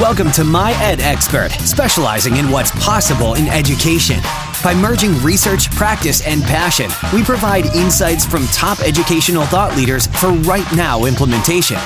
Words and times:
Welcome 0.00 0.32
to 0.32 0.44
My 0.44 0.72
Ed 0.82 1.00
Expert, 1.00 1.50
specializing 1.50 2.38
in 2.38 2.50
what's 2.50 2.70
possible 2.82 3.34
in 3.34 3.48
education. 3.48 4.18
By 4.64 4.72
merging 4.74 5.12
research, 5.22 5.70
practice, 5.72 6.26
and 6.26 6.42
passion, 6.42 6.90
we 7.12 7.22
provide 7.22 7.66
insights 7.76 8.24
from 8.24 8.46
top 8.46 8.80
educational 8.80 9.44
thought 9.44 9.76
leaders 9.76 10.06
for 10.06 10.30
right 10.30 10.64
now 10.74 11.04
implementation. 11.04 11.76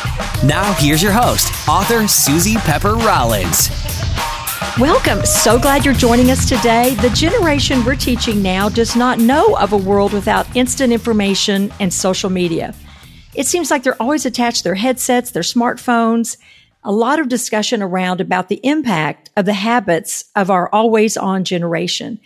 Now, 0.44 0.74
here's 0.74 1.02
your 1.02 1.10
host, 1.10 1.52
author 1.68 2.06
Susie 2.06 2.54
Pepper 2.58 2.94
Rollins. 2.94 3.68
Welcome. 4.78 5.26
So 5.26 5.58
glad 5.58 5.84
you're 5.84 5.92
joining 5.92 6.30
us 6.30 6.48
today. 6.48 6.94
The 6.94 7.10
generation 7.10 7.84
we're 7.84 7.96
teaching 7.96 8.40
now 8.40 8.68
does 8.68 8.94
not 8.94 9.18
know 9.18 9.56
of 9.56 9.72
a 9.72 9.76
world 9.76 10.12
without 10.12 10.46
instant 10.56 10.92
information 10.92 11.72
and 11.80 11.92
social 11.92 12.30
media. 12.30 12.76
It 13.34 13.48
seems 13.48 13.72
like 13.72 13.82
they're 13.82 14.00
always 14.00 14.24
attached 14.24 14.58
to 14.58 14.62
their 14.62 14.76
headsets, 14.76 15.32
their 15.32 15.42
smartphones. 15.42 16.36
A 16.86 16.92
lot 16.92 17.18
of 17.18 17.30
discussion 17.30 17.82
around 17.82 18.20
about 18.20 18.50
the 18.50 18.60
impact 18.62 19.30
of 19.38 19.46
the 19.46 19.54
habits 19.54 20.26
of 20.36 20.50
our 20.50 20.68
always 20.68 21.16
on 21.16 21.42
generation. 21.44 22.20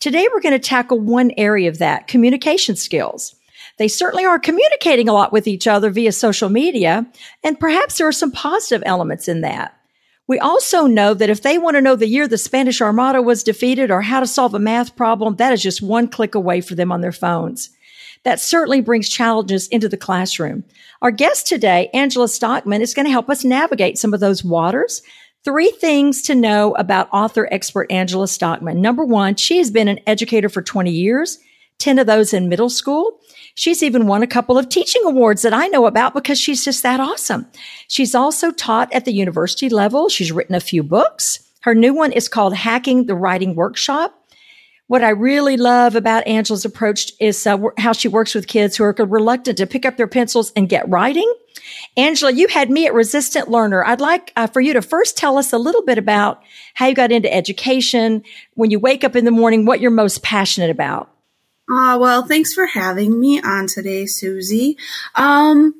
Today, 0.00 0.28
we're 0.30 0.42
going 0.42 0.52
to 0.52 0.58
tackle 0.58 1.00
one 1.00 1.30
area 1.38 1.70
of 1.70 1.78
that 1.78 2.08
communication 2.08 2.76
skills. 2.76 3.34
They 3.78 3.88
certainly 3.88 4.26
are 4.26 4.38
communicating 4.38 5.08
a 5.08 5.14
lot 5.14 5.32
with 5.32 5.46
each 5.46 5.66
other 5.66 5.88
via 5.88 6.12
social 6.12 6.50
media, 6.50 7.06
and 7.42 7.58
perhaps 7.58 7.96
there 7.96 8.06
are 8.06 8.12
some 8.12 8.32
positive 8.32 8.82
elements 8.84 9.28
in 9.28 9.40
that. 9.40 9.78
We 10.26 10.38
also 10.38 10.86
know 10.86 11.14
that 11.14 11.30
if 11.30 11.40
they 11.40 11.56
want 11.56 11.76
to 11.76 11.80
know 11.80 11.96
the 11.96 12.06
year 12.06 12.28
the 12.28 12.36
Spanish 12.36 12.82
Armada 12.82 13.22
was 13.22 13.42
defeated 13.42 13.90
or 13.90 14.02
how 14.02 14.20
to 14.20 14.26
solve 14.26 14.54
a 14.54 14.58
math 14.58 14.94
problem, 14.94 15.36
that 15.36 15.54
is 15.54 15.62
just 15.62 15.80
one 15.80 16.06
click 16.06 16.34
away 16.34 16.60
for 16.60 16.74
them 16.74 16.92
on 16.92 17.00
their 17.00 17.12
phones. 17.12 17.70
That 18.24 18.40
certainly 18.40 18.80
brings 18.80 19.08
challenges 19.08 19.66
into 19.68 19.88
the 19.88 19.96
classroom. 19.96 20.64
Our 21.00 21.10
guest 21.10 21.46
today, 21.46 21.90
Angela 21.92 22.28
Stockman, 22.28 22.82
is 22.82 22.94
going 22.94 23.06
to 23.06 23.12
help 23.12 23.28
us 23.28 23.44
navigate 23.44 23.98
some 23.98 24.14
of 24.14 24.20
those 24.20 24.44
waters. 24.44 25.02
Three 25.44 25.70
things 25.72 26.22
to 26.22 26.36
know 26.36 26.72
about 26.76 27.08
author 27.12 27.48
expert 27.50 27.90
Angela 27.90 28.28
Stockman. 28.28 28.80
Number 28.80 29.04
one, 29.04 29.34
she 29.34 29.58
has 29.58 29.72
been 29.72 29.88
an 29.88 29.98
educator 30.06 30.48
for 30.48 30.62
20 30.62 30.92
years, 30.92 31.38
10 31.78 31.98
of 31.98 32.06
those 32.06 32.32
in 32.32 32.48
middle 32.48 32.70
school. 32.70 33.18
She's 33.56 33.82
even 33.82 34.06
won 34.06 34.22
a 34.22 34.28
couple 34.28 34.56
of 34.56 34.68
teaching 34.68 35.02
awards 35.04 35.42
that 35.42 35.52
I 35.52 35.66
know 35.66 35.86
about 35.86 36.14
because 36.14 36.38
she's 36.38 36.64
just 36.64 36.84
that 36.84 37.00
awesome. 37.00 37.46
She's 37.88 38.14
also 38.14 38.52
taught 38.52 38.92
at 38.92 39.04
the 39.04 39.12
university 39.12 39.68
level. 39.68 40.08
She's 40.08 40.30
written 40.30 40.54
a 40.54 40.60
few 40.60 40.84
books. 40.84 41.40
Her 41.62 41.74
new 41.74 41.92
one 41.92 42.12
is 42.12 42.28
called 42.28 42.54
Hacking 42.54 43.06
the 43.06 43.16
Writing 43.16 43.56
Workshop. 43.56 44.21
What 44.92 45.02
I 45.02 45.08
really 45.08 45.56
love 45.56 45.96
about 45.96 46.26
Angela's 46.26 46.66
approach 46.66 47.14
is 47.18 47.46
uh, 47.46 47.56
how 47.78 47.94
she 47.94 48.08
works 48.08 48.34
with 48.34 48.46
kids 48.46 48.76
who 48.76 48.84
are 48.84 48.92
reluctant 48.92 49.56
to 49.56 49.66
pick 49.66 49.86
up 49.86 49.96
their 49.96 50.06
pencils 50.06 50.52
and 50.54 50.68
get 50.68 50.86
writing. 50.86 51.32
Angela, 51.96 52.30
you 52.30 52.46
had 52.48 52.68
me 52.68 52.84
at 52.84 52.92
Resistant 52.92 53.48
Learner. 53.48 53.82
I'd 53.86 54.02
like 54.02 54.34
uh, 54.36 54.48
for 54.48 54.60
you 54.60 54.74
to 54.74 54.82
first 54.82 55.16
tell 55.16 55.38
us 55.38 55.50
a 55.54 55.56
little 55.56 55.80
bit 55.82 55.96
about 55.96 56.42
how 56.74 56.88
you 56.88 56.94
got 56.94 57.10
into 57.10 57.32
education, 57.32 58.22
when 58.52 58.70
you 58.70 58.78
wake 58.78 59.02
up 59.02 59.16
in 59.16 59.24
the 59.24 59.30
morning, 59.30 59.64
what 59.64 59.80
you're 59.80 59.90
most 59.90 60.22
passionate 60.22 60.68
about. 60.68 61.10
Uh, 61.72 61.96
well, 61.98 62.26
thanks 62.26 62.52
for 62.52 62.66
having 62.66 63.18
me 63.18 63.40
on 63.40 63.68
today, 63.68 64.04
Susie. 64.04 64.76
Um, 65.14 65.74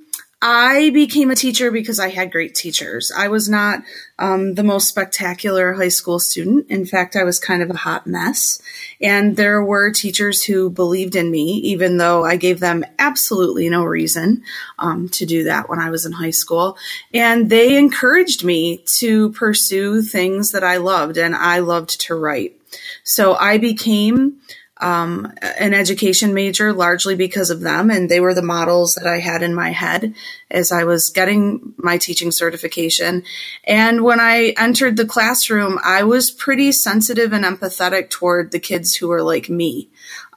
I 0.44 0.90
became 0.90 1.30
a 1.30 1.36
teacher 1.36 1.70
because 1.70 2.00
I 2.00 2.08
had 2.08 2.32
great 2.32 2.56
teachers. 2.56 3.12
I 3.16 3.28
was 3.28 3.48
not 3.48 3.84
um, 4.18 4.54
the 4.54 4.64
most 4.64 4.88
spectacular 4.88 5.72
high 5.72 5.88
school 5.88 6.18
student. 6.18 6.68
In 6.68 6.84
fact, 6.84 7.14
I 7.14 7.22
was 7.22 7.38
kind 7.38 7.62
of 7.62 7.70
a 7.70 7.76
hot 7.76 8.08
mess. 8.08 8.60
And 9.00 9.36
there 9.36 9.62
were 9.62 9.92
teachers 9.92 10.42
who 10.42 10.68
believed 10.68 11.14
in 11.14 11.30
me, 11.30 11.58
even 11.58 11.96
though 11.96 12.24
I 12.24 12.34
gave 12.34 12.58
them 12.58 12.84
absolutely 12.98 13.68
no 13.68 13.84
reason 13.84 14.42
um, 14.80 15.08
to 15.10 15.24
do 15.24 15.44
that 15.44 15.68
when 15.68 15.78
I 15.78 15.90
was 15.90 16.04
in 16.04 16.12
high 16.12 16.30
school. 16.30 16.76
And 17.14 17.48
they 17.48 17.76
encouraged 17.76 18.42
me 18.42 18.84
to 18.98 19.30
pursue 19.30 20.02
things 20.02 20.50
that 20.50 20.64
I 20.64 20.78
loved, 20.78 21.18
and 21.18 21.36
I 21.36 21.60
loved 21.60 22.00
to 22.02 22.16
write. 22.16 22.58
So 23.04 23.34
I 23.34 23.58
became 23.58 24.40
um, 24.78 25.32
an 25.40 25.74
education 25.74 26.34
major 26.34 26.72
largely 26.72 27.14
because 27.14 27.50
of 27.50 27.60
them. 27.60 27.90
And 27.90 28.10
they 28.10 28.20
were 28.20 28.34
the 28.34 28.42
models 28.42 28.94
that 28.94 29.06
I 29.06 29.18
had 29.18 29.42
in 29.42 29.54
my 29.54 29.70
head 29.70 30.14
as 30.50 30.72
I 30.72 30.84
was 30.84 31.10
getting 31.10 31.74
my 31.76 31.98
teaching 31.98 32.32
certification. 32.32 33.22
And 33.64 34.02
when 34.02 34.18
I 34.18 34.54
entered 34.58 34.96
the 34.96 35.06
classroom, 35.06 35.78
I 35.84 36.02
was 36.02 36.30
pretty 36.30 36.72
sensitive 36.72 37.32
and 37.32 37.44
empathetic 37.44 38.10
toward 38.10 38.50
the 38.50 38.60
kids 38.60 38.94
who 38.94 39.08
were 39.08 39.22
like 39.22 39.48
me. 39.48 39.88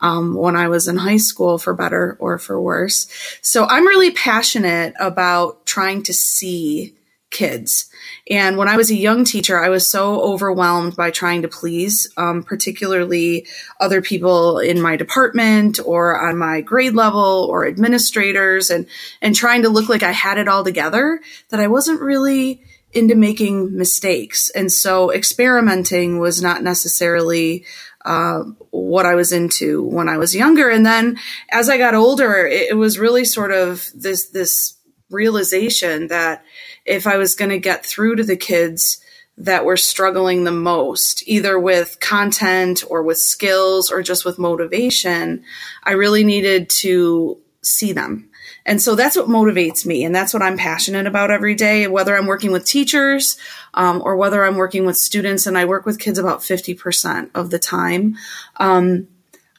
Um, 0.01 0.35
when 0.35 0.57
I 0.57 0.67
was 0.67 0.89
in 0.89 0.97
high 0.97 1.17
school, 1.17 1.57
for 1.57 1.73
better 1.73 2.17
or 2.19 2.37
for 2.37 2.61
worse. 2.61 3.07
So 3.41 3.65
I'm 3.65 3.87
really 3.87 4.11
passionate 4.11 4.93
about 4.99 5.65
trying 5.65 6.03
to 6.03 6.13
see 6.13 6.93
kids. 7.35 7.89
And 8.29 8.57
when 8.57 8.67
I 8.67 8.77
was 8.77 8.89
a 8.89 8.95
young 8.95 9.25
teacher, 9.25 9.63
I 9.63 9.69
was 9.69 9.91
so 9.91 10.21
overwhelmed 10.21 10.95
by 10.95 11.11
trying 11.11 11.41
to 11.41 11.47
please, 11.47 12.09
um, 12.17 12.43
particularly 12.43 13.45
other 13.79 14.01
people 14.01 14.57
in 14.59 14.81
my 14.81 14.95
department 14.95 15.79
or 15.85 16.19
on 16.19 16.37
my 16.37 16.61
grade 16.61 16.95
level 16.95 17.47
or 17.51 17.67
administrators 17.67 18.69
and, 18.69 18.87
and 19.21 19.35
trying 19.35 19.63
to 19.63 19.69
look 19.69 19.89
like 19.89 20.01
I 20.01 20.11
had 20.11 20.37
it 20.37 20.47
all 20.47 20.63
together 20.63 21.19
that 21.49 21.59
I 21.59 21.67
wasn't 21.67 22.01
really 22.01 22.63
into 22.93 23.15
making 23.15 23.77
mistakes. 23.77 24.49
And 24.51 24.71
so 24.71 25.11
experimenting 25.11 26.19
was 26.19 26.41
not 26.41 26.63
necessarily 26.63 27.65
uh, 28.05 28.43
what 28.69 29.05
I 29.05 29.15
was 29.15 29.33
into 29.33 29.83
when 29.83 30.07
I 30.07 30.17
was 30.17 30.35
younger. 30.35 30.69
And 30.69 30.85
then 30.85 31.19
as 31.51 31.69
I 31.69 31.77
got 31.77 31.95
older, 31.95 32.47
it, 32.47 32.69
it 32.71 32.77
was 32.77 32.97
really 32.97 33.25
sort 33.25 33.51
of 33.51 33.85
this, 33.93 34.29
this 34.29 34.74
realization 35.09 36.07
that 36.07 36.43
if 36.85 37.07
I 37.07 37.17
was 37.17 37.35
going 37.35 37.51
to 37.51 37.59
get 37.59 37.85
through 37.85 38.17
to 38.17 38.23
the 38.23 38.37
kids 38.37 38.99
that 39.37 39.65
were 39.65 39.77
struggling 39.77 40.43
the 40.43 40.51
most, 40.51 41.27
either 41.27 41.59
with 41.59 41.99
content 41.99 42.83
or 42.89 43.03
with 43.03 43.17
skills 43.17 43.91
or 43.91 44.01
just 44.01 44.23
with 44.23 44.39
motivation, 44.39 45.43
I 45.83 45.91
really 45.91 46.23
needed 46.23 46.69
to 46.81 47.39
see 47.61 47.91
them. 47.91 48.29
And 48.65 48.81
so 48.81 48.95
that's 48.95 49.15
what 49.15 49.27
motivates 49.27 49.85
me. 49.85 50.03
And 50.03 50.15
that's 50.15 50.33
what 50.33 50.41
I'm 50.41 50.57
passionate 50.57 51.05
about 51.05 51.31
every 51.31 51.53
day, 51.53 51.87
whether 51.87 52.15
I'm 52.15 52.25
working 52.25 52.51
with 52.51 52.65
teachers 52.65 53.37
um, 53.73 54.01
or 54.03 54.15
whether 54.15 54.43
I'm 54.43 54.55
working 54.55 54.85
with 54.85 54.97
students. 54.97 55.45
And 55.45 55.57
I 55.57 55.65
work 55.65 55.85
with 55.85 55.99
kids 55.99 56.17
about 56.17 56.39
50% 56.39 57.29
of 57.35 57.51
the 57.51 57.59
time. 57.59 58.15
Um, 58.57 59.07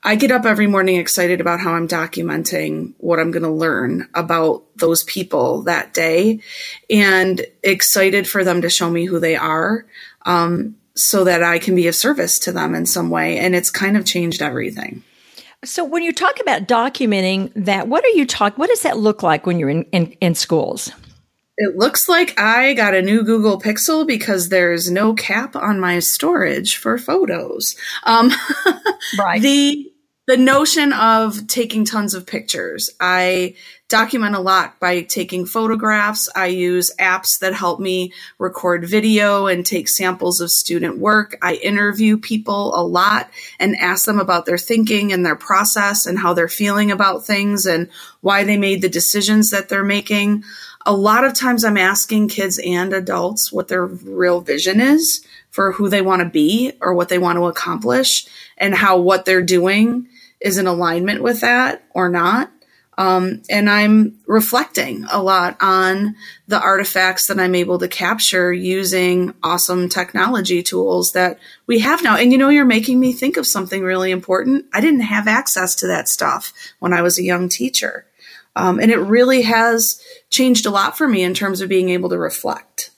I 0.06 0.14
get 0.14 0.30
up 0.30 0.44
every 0.44 0.68
morning 0.68 0.98
excited 0.98 1.40
about 1.40 1.58
how 1.58 1.74
I'm 1.74 1.88
documenting 1.88 2.94
what 2.98 3.18
I'm 3.18 3.32
going 3.32 3.42
to 3.42 3.50
learn 3.50 4.08
about 4.14 4.62
those 4.76 5.02
people 5.02 5.62
that 5.62 5.94
day 5.94 6.42
and 6.88 7.44
excited 7.64 8.28
for 8.28 8.44
them 8.44 8.62
to 8.62 8.70
show 8.70 8.88
me 8.88 9.04
who 9.04 9.18
they 9.18 9.34
are 9.34 9.84
um, 10.24 10.76
so 10.94 11.24
that 11.24 11.42
I 11.42 11.58
can 11.58 11.74
be 11.74 11.88
of 11.88 11.96
service 11.96 12.38
to 12.40 12.52
them 12.52 12.76
in 12.76 12.86
some 12.86 13.10
way. 13.10 13.38
And 13.38 13.56
it's 13.56 13.68
kind 13.68 13.96
of 13.96 14.04
changed 14.04 14.42
everything. 14.42 15.02
So 15.64 15.84
when 15.84 16.04
you 16.04 16.12
talk 16.12 16.38
about 16.40 16.68
documenting 16.68 17.50
that, 17.56 17.88
what 17.88 18.04
are 18.04 18.16
you 18.16 18.26
talk? 18.26 18.56
What 18.56 18.70
does 18.70 18.82
that 18.82 18.98
look 18.98 19.24
like 19.24 19.44
when 19.44 19.58
you're 19.58 19.70
in, 19.70 19.82
in, 19.86 20.12
in 20.20 20.36
schools? 20.36 20.88
It 21.58 21.76
looks 21.76 22.08
like 22.08 22.38
I 22.38 22.74
got 22.74 22.94
a 22.94 23.02
new 23.02 23.24
Google 23.24 23.60
Pixel 23.60 24.06
because 24.06 24.50
there's 24.50 24.88
no 24.88 25.14
cap 25.14 25.56
on 25.56 25.80
my 25.80 25.98
storage 25.98 26.76
for 26.76 26.96
photos. 26.96 27.74
Um, 28.04 28.30
right. 29.18 29.42
The 29.42 29.90
the 30.26 30.36
notion 30.36 30.92
of 30.92 31.46
taking 31.46 31.84
tons 31.84 32.12
of 32.12 32.26
pictures. 32.26 32.90
I 33.00 33.54
document 33.88 34.34
a 34.34 34.40
lot 34.40 34.80
by 34.80 35.02
taking 35.02 35.46
photographs. 35.46 36.28
I 36.34 36.46
use 36.46 36.92
apps 36.98 37.38
that 37.38 37.54
help 37.54 37.78
me 37.78 38.12
record 38.38 38.88
video 38.88 39.46
and 39.46 39.64
take 39.64 39.88
samples 39.88 40.40
of 40.40 40.50
student 40.50 40.98
work. 40.98 41.36
I 41.40 41.54
interview 41.54 42.18
people 42.18 42.74
a 42.74 42.82
lot 42.82 43.30
and 43.60 43.76
ask 43.76 44.04
them 44.04 44.18
about 44.18 44.46
their 44.46 44.58
thinking 44.58 45.12
and 45.12 45.24
their 45.24 45.36
process 45.36 46.06
and 46.06 46.18
how 46.18 46.34
they're 46.34 46.48
feeling 46.48 46.90
about 46.90 47.24
things 47.24 47.64
and 47.64 47.88
why 48.20 48.42
they 48.42 48.56
made 48.56 48.82
the 48.82 48.88
decisions 48.88 49.50
that 49.50 49.68
they're 49.68 49.84
making. 49.84 50.42
A 50.84 50.92
lot 50.92 51.24
of 51.24 51.34
times 51.34 51.64
I'm 51.64 51.76
asking 51.76 52.28
kids 52.28 52.58
and 52.64 52.92
adults 52.92 53.52
what 53.52 53.68
their 53.68 53.86
real 53.86 54.40
vision 54.40 54.80
is 54.80 55.24
for 55.50 55.70
who 55.70 55.88
they 55.88 56.02
want 56.02 56.22
to 56.22 56.28
be 56.28 56.72
or 56.80 56.94
what 56.94 57.08
they 57.08 57.18
want 57.18 57.36
to 57.36 57.46
accomplish 57.46 58.26
and 58.58 58.74
how 58.74 58.98
what 58.98 59.24
they're 59.24 59.42
doing 59.42 60.08
is 60.40 60.58
in 60.58 60.66
alignment 60.66 61.22
with 61.22 61.40
that 61.40 61.84
or 61.90 62.08
not. 62.08 62.50
Um, 62.98 63.42
and 63.50 63.68
I'm 63.68 64.18
reflecting 64.26 65.04
a 65.10 65.22
lot 65.22 65.58
on 65.60 66.16
the 66.48 66.58
artifacts 66.58 67.26
that 67.28 67.38
I'm 67.38 67.54
able 67.54 67.78
to 67.78 67.88
capture 67.88 68.52
using 68.52 69.34
awesome 69.42 69.90
technology 69.90 70.62
tools 70.62 71.12
that 71.12 71.38
we 71.66 71.80
have 71.80 72.02
now. 72.02 72.16
And 72.16 72.32
you 72.32 72.38
know, 72.38 72.48
you're 72.48 72.64
making 72.64 72.98
me 72.98 73.12
think 73.12 73.36
of 73.36 73.46
something 73.46 73.82
really 73.82 74.10
important. 74.10 74.64
I 74.72 74.80
didn't 74.80 75.00
have 75.00 75.28
access 75.28 75.74
to 75.76 75.88
that 75.88 76.08
stuff 76.08 76.54
when 76.78 76.94
I 76.94 77.02
was 77.02 77.18
a 77.18 77.22
young 77.22 77.50
teacher. 77.50 78.06
Um, 78.54 78.80
and 78.80 78.90
it 78.90 78.96
really 78.96 79.42
has 79.42 80.00
changed 80.30 80.64
a 80.64 80.70
lot 80.70 80.96
for 80.96 81.06
me 81.06 81.22
in 81.22 81.34
terms 81.34 81.60
of 81.60 81.68
being 81.68 81.90
able 81.90 82.08
to 82.08 82.18
reflect. 82.18 82.90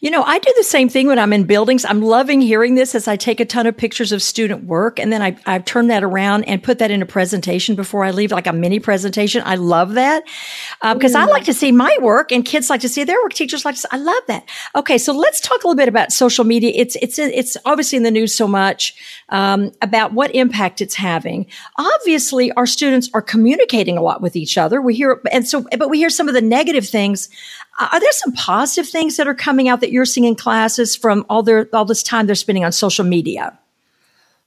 You 0.00 0.10
know, 0.10 0.22
I 0.22 0.38
do 0.38 0.50
the 0.56 0.64
same 0.64 0.88
thing 0.88 1.08
when 1.08 1.18
I'm 1.18 1.32
in 1.34 1.44
buildings. 1.44 1.84
I'm 1.84 2.00
loving 2.00 2.40
hearing 2.40 2.74
this 2.74 2.94
as 2.94 3.06
I 3.06 3.16
take 3.16 3.38
a 3.38 3.44
ton 3.44 3.66
of 3.66 3.76
pictures 3.76 4.12
of 4.12 4.22
student 4.22 4.64
work 4.64 4.98
and 4.98 5.12
then 5.12 5.20
I, 5.20 5.36
I 5.44 5.58
turn 5.58 5.88
that 5.88 6.02
around 6.02 6.44
and 6.44 6.62
put 6.62 6.78
that 6.78 6.90
in 6.90 7.02
a 7.02 7.06
presentation 7.06 7.76
before 7.76 8.02
I 8.02 8.10
leave, 8.10 8.32
like 8.32 8.46
a 8.46 8.52
mini 8.54 8.80
presentation. 8.80 9.42
I 9.44 9.56
love 9.56 9.94
that 9.94 10.24
because 10.82 11.14
um, 11.14 11.20
mm. 11.20 11.26
I 11.26 11.30
like 11.30 11.44
to 11.44 11.52
see 11.52 11.70
my 11.70 11.94
work 12.00 12.32
and 12.32 12.46
kids 12.46 12.70
like 12.70 12.80
to 12.80 12.88
see 12.88 13.04
their 13.04 13.20
work. 13.22 13.34
Teachers 13.34 13.66
like 13.66 13.74
to 13.74 13.82
see, 13.82 13.88
I 13.90 13.98
love 13.98 14.22
that. 14.28 14.48
Okay. 14.74 14.96
So 14.96 15.12
let's 15.12 15.38
talk 15.38 15.64
a 15.64 15.66
little 15.66 15.76
bit 15.76 15.88
about 15.88 16.12
social 16.12 16.44
media. 16.44 16.72
It's, 16.74 16.96
it's, 17.02 17.18
it's 17.18 17.58
obviously 17.66 17.98
in 17.98 18.02
the 18.02 18.10
news 18.10 18.34
so 18.34 18.48
much 18.48 18.94
um, 19.28 19.70
about 19.82 20.14
what 20.14 20.34
impact 20.34 20.80
it's 20.80 20.94
having. 20.94 21.44
Obviously, 21.76 22.50
our 22.52 22.66
students 22.66 23.10
are 23.12 23.22
communicating 23.22 23.98
a 23.98 24.02
lot 24.02 24.22
with 24.22 24.34
each 24.34 24.56
other. 24.56 24.80
We 24.80 24.94
hear, 24.94 25.20
and 25.30 25.46
so, 25.46 25.66
but 25.76 25.90
we 25.90 25.98
hear 25.98 26.08
some 26.08 26.26
of 26.26 26.32
the 26.32 26.40
negative 26.40 26.88
things. 26.88 27.28
Uh, 27.80 27.88
are 27.92 28.00
there 28.00 28.12
some 28.12 28.32
positive 28.32 28.88
things 28.88 29.16
that 29.16 29.26
are 29.26 29.34
coming 29.34 29.68
out 29.68 29.80
that 29.80 29.90
you're 29.90 30.04
seeing 30.04 30.26
in 30.26 30.34
classes 30.34 30.94
from 30.94 31.24
all 31.30 31.42
their 31.42 31.66
all 31.72 31.86
this 31.86 32.02
time 32.02 32.26
they're 32.26 32.34
spending 32.34 32.64
on 32.64 32.72
social 32.72 33.04
media? 33.04 33.58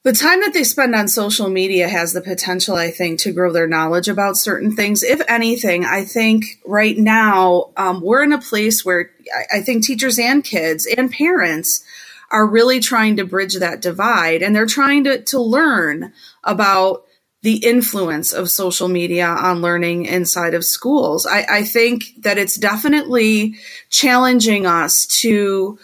The 0.03 0.13
time 0.13 0.41
that 0.41 0.53
they 0.53 0.65
spend 0.65 0.94
on 0.95 1.07
social 1.07 1.50
media 1.50 1.88
has 1.88 2.12
the 2.12 2.21
potential, 2.21 2.75
I 2.75 2.91
think, 2.91 3.21
to 3.21 3.31
grow 3.31 3.53
their 3.53 3.68
knowledge 3.68 4.09
about 4.09 4.35
certain 4.35 4.75
things. 4.75 5.01
If 5.01 5.21
anything, 5.30 5.85
I 5.85 6.03
think 6.03 6.59
right 6.65 6.97
now 6.97 7.71
um, 7.77 8.01
we're 8.01 8.21
in 8.21 8.33
a 8.33 8.41
place 8.41 8.83
where 8.83 9.12
I, 9.51 9.62
think 9.62 9.86
teachers 9.86 10.19
and 10.19 10.44
kids 10.44 10.86
and 10.86 11.09
parents 11.09 11.86
are 12.31 12.45
really 12.45 12.81
trying 12.81 13.15
to 13.15 13.25
bridge 13.25 13.56
that 13.56 13.81
divide 13.81 14.41
and 14.41 14.53
they're 14.53 14.65
trying 14.65 15.06
to, 15.06 15.21
to 15.21 15.39
learn 15.39 16.12
about 16.44 17.06
the 17.43 17.57
influence 17.57 18.33
of 18.33 18.49
social 18.49 18.87
media 18.87 19.27
on 19.27 19.61
learning 19.61 20.05
inside 20.05 20.53
of 20.53 20.63
schools. 20.65 21.27
I, 21.27 21.45
I 21.49 21.63
think 21.63 22.05
that 22.19 22.37
it's 22.37 22.57
definitely 22.57 23.55
challenging 23.89 24.65
us 24.65 25.05
to 25.21 25.77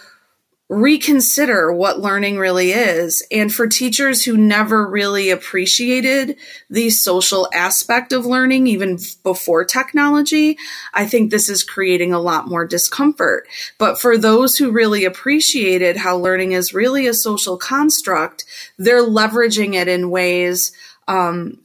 reconsider 0.70 1.74
what 1.74 2.00
learning 2.00 2.38
really 2.38 2.72
is. 2.72 3.26
And 3.32 3.52
for 3.52 3.68
teachers 3.68 4.24
who 4.24 4.38
never 4.38 4.88
really 4.88 5.32
appreciated 5.32 6.38
the 6.70 6.92
social 6.92 7.50
aspect 7.52 8.14
of 8.14 8.28
learning, 8.28 8.68
even 8.68 9.00
before 9.24 9.66
technology, 9.66 10.60
I 10.94 11.08
think 11.08 11.32
this 11.32 11.50
is 11.50 11.64
creating 11.64 12.14
a 12.14 12.20
lot 12.20 12.48
more 12.48 12.68
discomfort. 12.68 13.48
But 13.80 14.00
for 14.00 14.16
those 14.16 14.58
who 14.58 14.70
really 14.72 15.06
appreciated 15.06 15.98
how 15.98 16.18
learning 16.18 16.52
is 16.52 16.74
really 16.74 17.08
a 17.08 17.16
social 17.16 17.58
construct, 17.58 18.46
they're 18.78 19.04
leveraging 19.04 19.74
it 19.74 19.88
in 19.88 20.12
ways 20.12 20.72
um, 21.10 21.60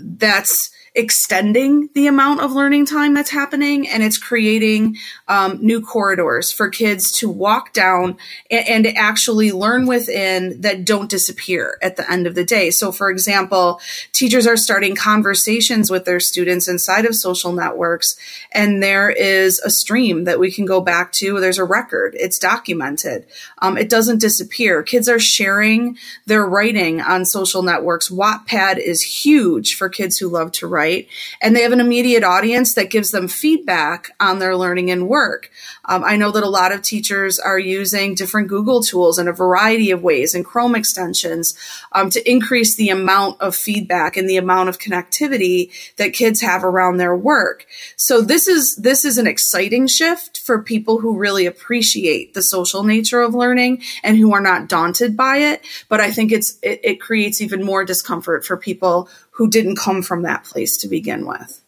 that's 0.00 0.70
extending 0.96 1.88
the 1.94 2.06
amount 2.06 2.40
of 2.40 2.52
learning 2.52 2.86
time 2.86 3.14
that's 3.14 3.30
happening 3.30 3.88
and 3.88 4.00
it's 4.00 4.16
creating 4.16 4.96
um, 5.26 5.58
new 5.60 5.80
corridors 5.80 6.52
for 6.52 6.68
kids 6.68 7.10
to 7.10 7.28
walk 7.28 7.72
down 7.72 8.16
and, 8.48 8.86
and, 8.86 8.94
actually 8.94 9.50
learn 9.50 9.86
within 9.86 10.60
that 10.60 10.84
don't 10.84 11.10
disappear 11.10 11.78
at 11.82 11.96
the 11.96 12.08
end 12.08 12.28
of 12.28 12.36
the 12.36 12.44
day. 12.44 12.70
So, 12.70 12.92
for 12.92 13.10
example, 13.10 13.80
teachers 14.12 14.46
are 14.46 14.56
starting 14.56 14.94
conversations 14.94 15.90
with 15.90 16.04
their 16.04 16.20
students 16.20 16.68
inside 16.68 17.06
of 17.06 17.16
social 17.16 17.52
networks, 17.52 18.16
and 18.52 18.82
there 18.82 19.10
is 19.10 19.58
a 19.60 19.70
stream 19.70 20.24
that 20.24 20.38
we 20.38 20.52
can 20.52 20.64
go 20.64 20.80
back 20.80 21.10
to. 21.12 21.40
There's 21.40 21.58
a 21.58 21.64
record, 21.64 22.14
it's 22.14 22.38
documented. 22.38 23.26
Um, 23.58 23.76
it 23.76 23.88
doesn't 23.88 24.20
disappear. 24.20 24.82
Kids 24.82 25.08
are 25.08 25.18
sharing 25.18 25.96
their 26.26 26.46
writing 26.46 27.00
on 27.00 27.24
social 27.24 27.62
networks. 27.62 28.10
Wattpad 28.10 28.78
is 28.78 29.24
huge 29.24 29.74
for 29.74 29.88
kids 29.88 30.18
who 30.18 30.28
love 30.28 30.52
to 30.52 30.68
write 30.68 30.83
right? 30.84 31.08
And 31.40 31.56
they 31.56 31.62
have 31.62 31.72
an 31.72 31.80
immediate 31.80 32.24
audience 32.24 32.74
that 32.74 32.90
gives 32.90 33.10
them 33.10 33.26
feedback 33.26 34.10
on 34.20 34.38
their 34.38 34.54
learning 34.54 34.90
and 34.90 35.08
work. 35.08 35.50
Um, 35.86 36.04
I 36.04 36.16
know 36.16 36.30
that 36.30 36.42
a 36.42 36.48
lot 36.48 36.72
of 36.72 36.82
teachers 36.82 37.38
are 37.38 37.58
using 37.58 38.14
different 38.14 38.48
Google 38.48 38.82
tools 38.82 39.18
in 39.18 39.26
a 39.26 39.32
variety 39.32 39.90
of 39.90 40.02
ways 40.02 40.34
and 40.34 40.44
Chrome 40.44 40.74
extensions 40.74 41.54
um, 41.92 42.10
to 42.10 42.30
increase 42.30 42.76
the 42.76 42.90
amount 42.90 43.40
of 43.40 43.56
feedback 43.56 44.18
and 44.18 44.28
the 44.28 44.36
amount 44.36 44.68
of 44.68 44.78
connectivity 44.78 45.70
that 45.96 46.12
kids 46.12 46.42
have 46.42 46.64
around 46.64 46.98
their 46.98 47.16
work. 47.16 47.66
So 47.96 48.20
this 48.20 48.46
is 48.46 48.76
this 48.76 49.04
is 49.04 49.16
an 49.16 49.26
exciting 49.26 49.86
shift 49.86 50.40
for 50.40 50.62
people 50.62 50.98
who 50.98 51.16
really 51.16 51.46
appreciate 51.46 52.34
the 52.34 52.42
social 52.42 52.84
nature 52.84 53.22
of 53.22 53.34
learning 53.34 53.82
and 54.02 54.18
who 54.18 54.34
are 54.34 54.40
not 54.40 54.68
daunted 54.68 55.16
by 55.16 55.36
it. 55.38 55.64
But 55.88 56.00
I 56.00 56.10
think 56.10 56.30
it's 56.30 56.58
it, 56.62 56.80
it 56.84 57.00
creates 57.00 57.40
even 57.40 57.64
more 57.64 57.84
discomfort 57.84 58.44
for 58.44 58.56
people 58.56 59.08
who 59.34 59.48
didn't 59.48 59.76
come 59.76 60.02
from 60.02 60.22
that 60.22 60.44
place 60.44 60.76
to 60.78 60.88
begin 60.88 61.26
with. 61.26 61.60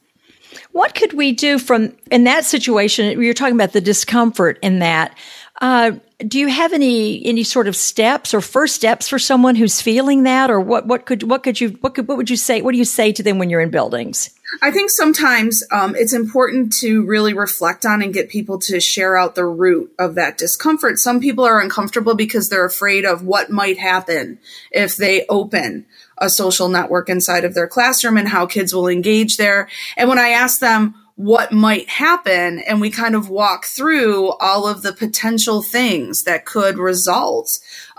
What 0.72 0.94
could 0.94 1.12
we 1.12 1.32
do 1.32 1.58
from 1.58 1.96
in 2.10 2.24
that 2.24 2.44
situation? 2.44 3.20
You're 3.20 3.34
talking 3.34 3.54
about 3.54 3.72
the 3.72 3.80
discomfort 3.80 4.58
in 4.62 4.78
that. 4.80 5.16
Uh, 5.60 5.92
do 6.18 6.38
you 6.38 6.48
have 6.48 6.72
any 6.72 7.24
any 7.26 7.42
sort 7.42 7.66
of 7.66 7.76
steps 7.76 8.32
or 8.32 8.40
first 8.40 8.74
steps 8.74 9.08
for 9.08 9.18
someone 9.18 9.54
who's 9.54 9.82
feeling 9.82 10.22
that, 10.22 10.50
or 10.50 10.60
what 10.60 10.86
what 10.86 11.06
could 11.06 11.22
what 11.24 11.42
could 11.42 11.60
you 11.60 11.70
what 11.80 11.94
could 11.94 12.08
what 12.08 12.16
would 12.16 12.30
you 12.30 12.36
say? 12.36 12.62
What 12.62 12.72
do 12.72 12.78
you 12.78 12.84
say 12.84 13.12
to 13.12 13.22
them 13.22 13.38
when 13.38 13.50
you're 13.50 13.60
in 13.60 13.70
buildings? 13.70 14.30
I 14.62 14.70
think 14.70 14.90
sometimes 14.90 15.62
um, 15.72 15.96
it's 15.96 16.12
important 16.12 16.72
to 16.74 17.04
really 17.04 17.34
reflect 17.34 17.84
on 17.84 18.00
and 18.00 18.14
get 18.14 18.28
people 18.28 18.58
to 18.60 18.80
share 18.80 19.16
out 19.16 19.34
the 19.34 19.44
root 19.44 19.92
of 19.98 20.14
that 20.14 20.38
discomfort. 20.38 20.98
Some 20.98 21.20
people 21.20 21.44
are 21.44 21.60
uncomfortable 21.60 22.14
because 22.14 22.48
they're 22.48 22.64
afraid 22.64 23.04
of 23.04 23.24
what 23.24 23.50
might 23.50 23.78
happen 23.78 24.38
if 24.70 24.96
they 24.96 25.26
open 25.28 25.84
a 26.18 26.30
social 26.30 26.68
network 26.68 27.08
inside 27.08 27.44
of 27.44 27.54
their 27.54 27.68
classroom 27.68 28.16
and 28.16 28.28
how 28.28 28.46
kids 28.46 28.74
will 28.74 28.88
engage 28.88 29.36
there. 29.36 29.68
And 29.96 30.08
when 30.08 30.18
I 30.18 30.28
ask 30.28 30.60
them, 30.60 30.94
what 31.16 31.50
might 31.50 31.88
happen 31.88 32.58
and 32.60 32.78
we 32.78 32.90
kind 32.90 33.14
of 33.14 33.30
walk 33.30 33.64
through 33.64 34.32
all 34.32 34.68
of 34.68 34.82
the 34.82 34.92
potential 34.92 35.62
things 35.62 36.24
that 36.24 36.44
could 36.44 36.76
result 36.76 37.48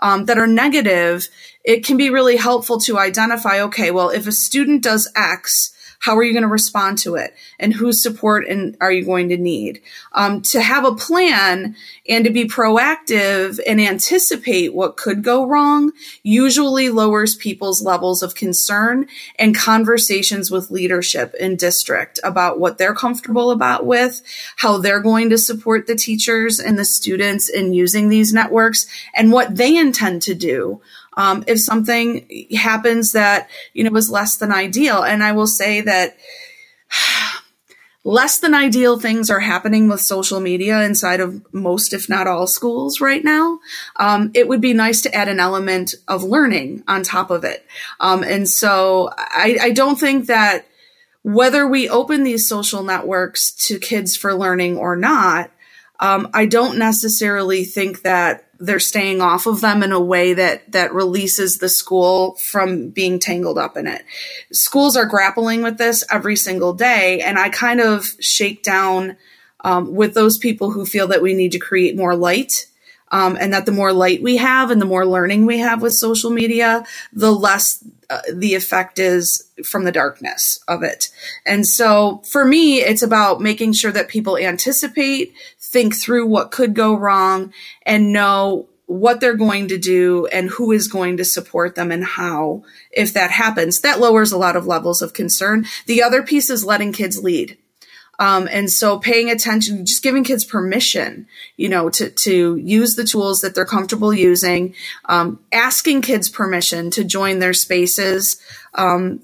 um, 0.03 0.25
that 0.25 0.37
are 0.37 0.47
negative 0.47 1.27
it 1.63 1.83
can 1.83 1.97
be 1.97 2.11
really 2.11 2.37
helpful 2.37 2.79
to 2.79 2.99
identify 2.99 3.59
okay 3.59 3.89
well 3.89 4.11
if 4.11 4.27
a 4.27 4.31
student 4.31 4.83
does 4.83 5.11
x 5.15 5.71
how 5.99 6.15
are 6.15 6.23
you 6.23 6.33
going 6.33 6.43
to 6.43 6.47
respond 6.47 6.97
to 6.99 7.15
it? 7.15 7.33
And 7.59 7.73
whose 7.73 8.01
support 8.01 8.47
and 8.47 8.77
are 8.79 8.91
you 8.91 9.03
going 9.03 9.29
to 9.29 9.37
need? 9.37 9.81
Um, 10.13 10.41
to 10.43 10.61
have 10.61 10.85
a 10.85 10.95
plan 10.95 11.75
and 12.07 12.25
to 12.25 12.31
be 12.31 12.45
proactive 12.45 13.59
and 13.67 13.81
anticipate 13.81 14.73
what 14.73 14.97
could 14.97 15.23
go 15.23 15.45
wrong 15.45 15.91
usually 16.23 16.89
lowers 16.89 17.35
people's 17.35 17.81
levels 17.81 18.21
of 18.21 18.35
concern 18.35 19.07
and 19.37 19.55
conversations 19.55 20.51
with 20.51 20.71
leadership 20.71 21.33
in 21.39 21.55
district 21.55 22.19
about 22.23 22.59
what 22.59 22.77
they're 22.77 22.93
comfortable 22.93 23.51
about 23.51 23.85
with, 23.85 24.21
how 24.57 24.77
they're 24.77 25.01
going 25.01 25.29
to 25.29 25.37
support 25.37 25.87
the 25.87 25.95
teachers 25.95 26.59
and 26.59 26.77
the 26.77 26.85
students 26.85 27.49
in 27.49 27.73
using 27.73 28.09
these 28.09 28.33
networks 28.33 28.87
and 29.15 29.31
what 29.31 29.55
they 29.55 29.75
intend 29.75 30.21
to 30.21 30.35
do 30.35 30.81
um, 31.17 31.43
if 31.47 31.59
something 31.59 32.47
happens 32.55 33.11
that 33.11 33.49
you 33.73 33.83
know 33.83 33.89
was 33.89 34.09
less 34.09 34.37
than 34.37 34.53
ideal. 34.53 35.03
And 35.03 35.23
I 35.23 35.33
will 35.33 35.47
say 35.47 35.81
that 35.81 36.15
less 38.03 38.39
than 38.39 38.53
ideal 38.53 38.99
things 38.99 39.29
are 39.29 39.39
happening 39.39 39.89
with 39.89 39.99
social 39.99 40.39
media 40.39 40.81
inside 40.83 41.19
of 41.19 41.41
most, 41.53 41.91
if 41.91 42.07
not 42.07 42.27
all, 42.27 42.47
schools 42.47 43.01
right 43.01 43.23
now. 43.23 43.59
Um, 43.97 44.31
it 44.33 44.47
would 44.47 44.61
be 44.61 44.73
nice 44.73 45.01
to 45.01 45.13
add 45.13 45.27
an 45.27 45.39
element 45.39 45.95
of 46.07 46.23
learning 46.23 46.83
on 46.87 47.03
top 47.03 47.31
of 47.31 47.43
it. 47.43 47.65
Um, 47.99 48.23
and 48.23 48.47
so 48.47 49.09
I, 49.17 49.57
I 49.59 49.71
don't 49.71 49.99
think 49.99 50.27
that 50.27 50.67
whether 51.23 51.67
we 51.67 51.89
open 51.89 52.23
these 52.23 52.47
social 52.47 52.83
networks 52.83 53.51
to 53.67 53.79
kids 53.79 54.15
for 54.15 54.33
learning 54.33 54.77
or 54.77 54.95
not, 54.95 55.51
um, 55.99 56.29
I 56.33 56.45
don't 56.45 56.77
necessarily 56.77 57.65
think 57.65 58.03
that 58.03 58.46
they're 58.59 58.79
staying 58.79 59.21
off 59.21 59.45
of 59.45 59.61
them 59.61 59.83
in 59.83 59.91
a 59.91 59.99
way 59.99 60.33
that 60.33 60.71
that 60.71 60.93
releases 60.93 61.57
the 61.57 61.69
school 61.69 62.35
from 62.35 62.89
being 62.89 63.19
tangled 63.19 63.57
up 63.57 63.77
in 63.77 63.87
it. 63.87 64.03
Schools 64.51 64.97
are 64.97 65.05
grappling 65.05 65.61
with 65.61 65.77
this 65.77 66.03
every 66.11 66.35
single 66.35 66.73
day, 66.73 67.21
and 67.21 67.37
I 67.37 67.49
kind 67.49 67.79
of 67.79 68.15
shake 68.19 68.63
down 68.63 69.17
um, 69.63 69.93
with 69.93 70.13
those 70.13 70.37
people 70.37 70.71
who 70.71 70.85
feel 70.85 71.07
that 71.07 71.21
we 71.21 71.33
need 71.33 71.51
to 71.53 71.59
create 71.59 71.95
more 71.95 72.15
light. 72.15 72.67
Um, 73.09 73.37
and 73.39 73.53
that 73.53 73.65
the 73.65 73.71
more 73.71 73.93
light 73.93 74.21
we 74.21 74.35
have 74.35 74.69
and 74.69 74.81
the 74.81 74.85
more 74.85 75.05
learning 75.05 75.45
we 75.45 75.59
have 75.59 75.81
with 75.81 75.93
social 75.93 76.29
media, 76.29 76.83
the 77.13 77.31
less 77.31 77.81
uh, 78.09 78.21
the 78.33 78.55
effect 78.55 78.99
is 78.99 79.49
from 79.65 79.83
the 79.83 79.91
darkness 79.91 80.59
of 80.67 80.83
it. 80.83 81.09
And 81.45 81.67
so 81.67 82.21
for 82.29 82.45
me, 82.45 82.79
it's 82.79 83.01
about 83.01 83.41
making 83.41 83.73
sure 83.73 83.91
that 83.91 84.07
people 84.07 84.37
anticipate, 84.37 85.33
think 85.59 85.95
through 85.95 86.27
what 86.27 86.51
could 86.51 86.73
go 86.73 86.95
wrong, 86.95 87.53
and 87.85 88.13
know 88.13 88.67
what 88.85 89.19
they're 89.19 89.35
going 89.35 89.67
to 89.67 89.77
do 89.77 90.25
and 90.27 90.49
who 90.49 90.71
is 90.71 90.87
going 90.87 91.17
to 91.17 91.25
support 91.25 91.75
them 91.75 91.91
and 91.91 92.05
how 92.05 92.63
if 92.91 93.13
that 93.13 93.31
happens. 93.31 93.81
That 93.81 93.99
lowers 93.99 94.31
a 94.31 94.37
lot 94.37 94.55
of 94.55 94.65
levels 94.65 95.01
of 95.01 95.13
concern. 95.13 95.65
The 95.85 96.01
other 96.01 96.23
piece 96.23 96.49
is 96.49 96.63
letting 96.63 96.93
kids 96.93 97.21
lead. 97.21 97.57
Um, 98.19 98.47
and 98.51 98.71
so 98.71 98.97
paying 98.97 99.29
attention, 99.29 99.85
just 99.85 100.01
giving 100.01 100.23
kids 100.23 100.43
permission, 100.43 101.27
you 101.55 101.69
know, 101.69 101.89
to, 101.91 102.09
to 102.09 102.55
use 102.55 102.95
the 102.95 103.03
tools 103.03 103.41
that 103.41 103.53
they're 103.53 103.65
comfortable 103.65 104.13
using, 104.13 104.73
um, 105.05 105.39
asking 105.51 106.01
kids 106.01 106.29
permission 106.29 106.89
to 106.91 107.03
join 107.03 107.39
their 107.39 107.53
spaces. 107.53 108.41
Um, 108.73 109.21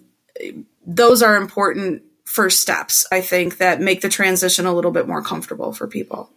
those 0.85 1.23
are 1.23 1.35
important 1.35 2.03
first 2.25 2.59
steps, 2.59 3.05
I 3.11 3.21
think, 3.21 3.57
that 3.57 3.81
make 3.81 4.01
the 4.01 4.09
transition 4.09 4.65
a 4.65 4.73
little 4.73 4.91
bit 4.91 5.07
more 5.07 5.21
comfortable 5.21 5.73
for 5.73 5.87
people. 5.87 6.29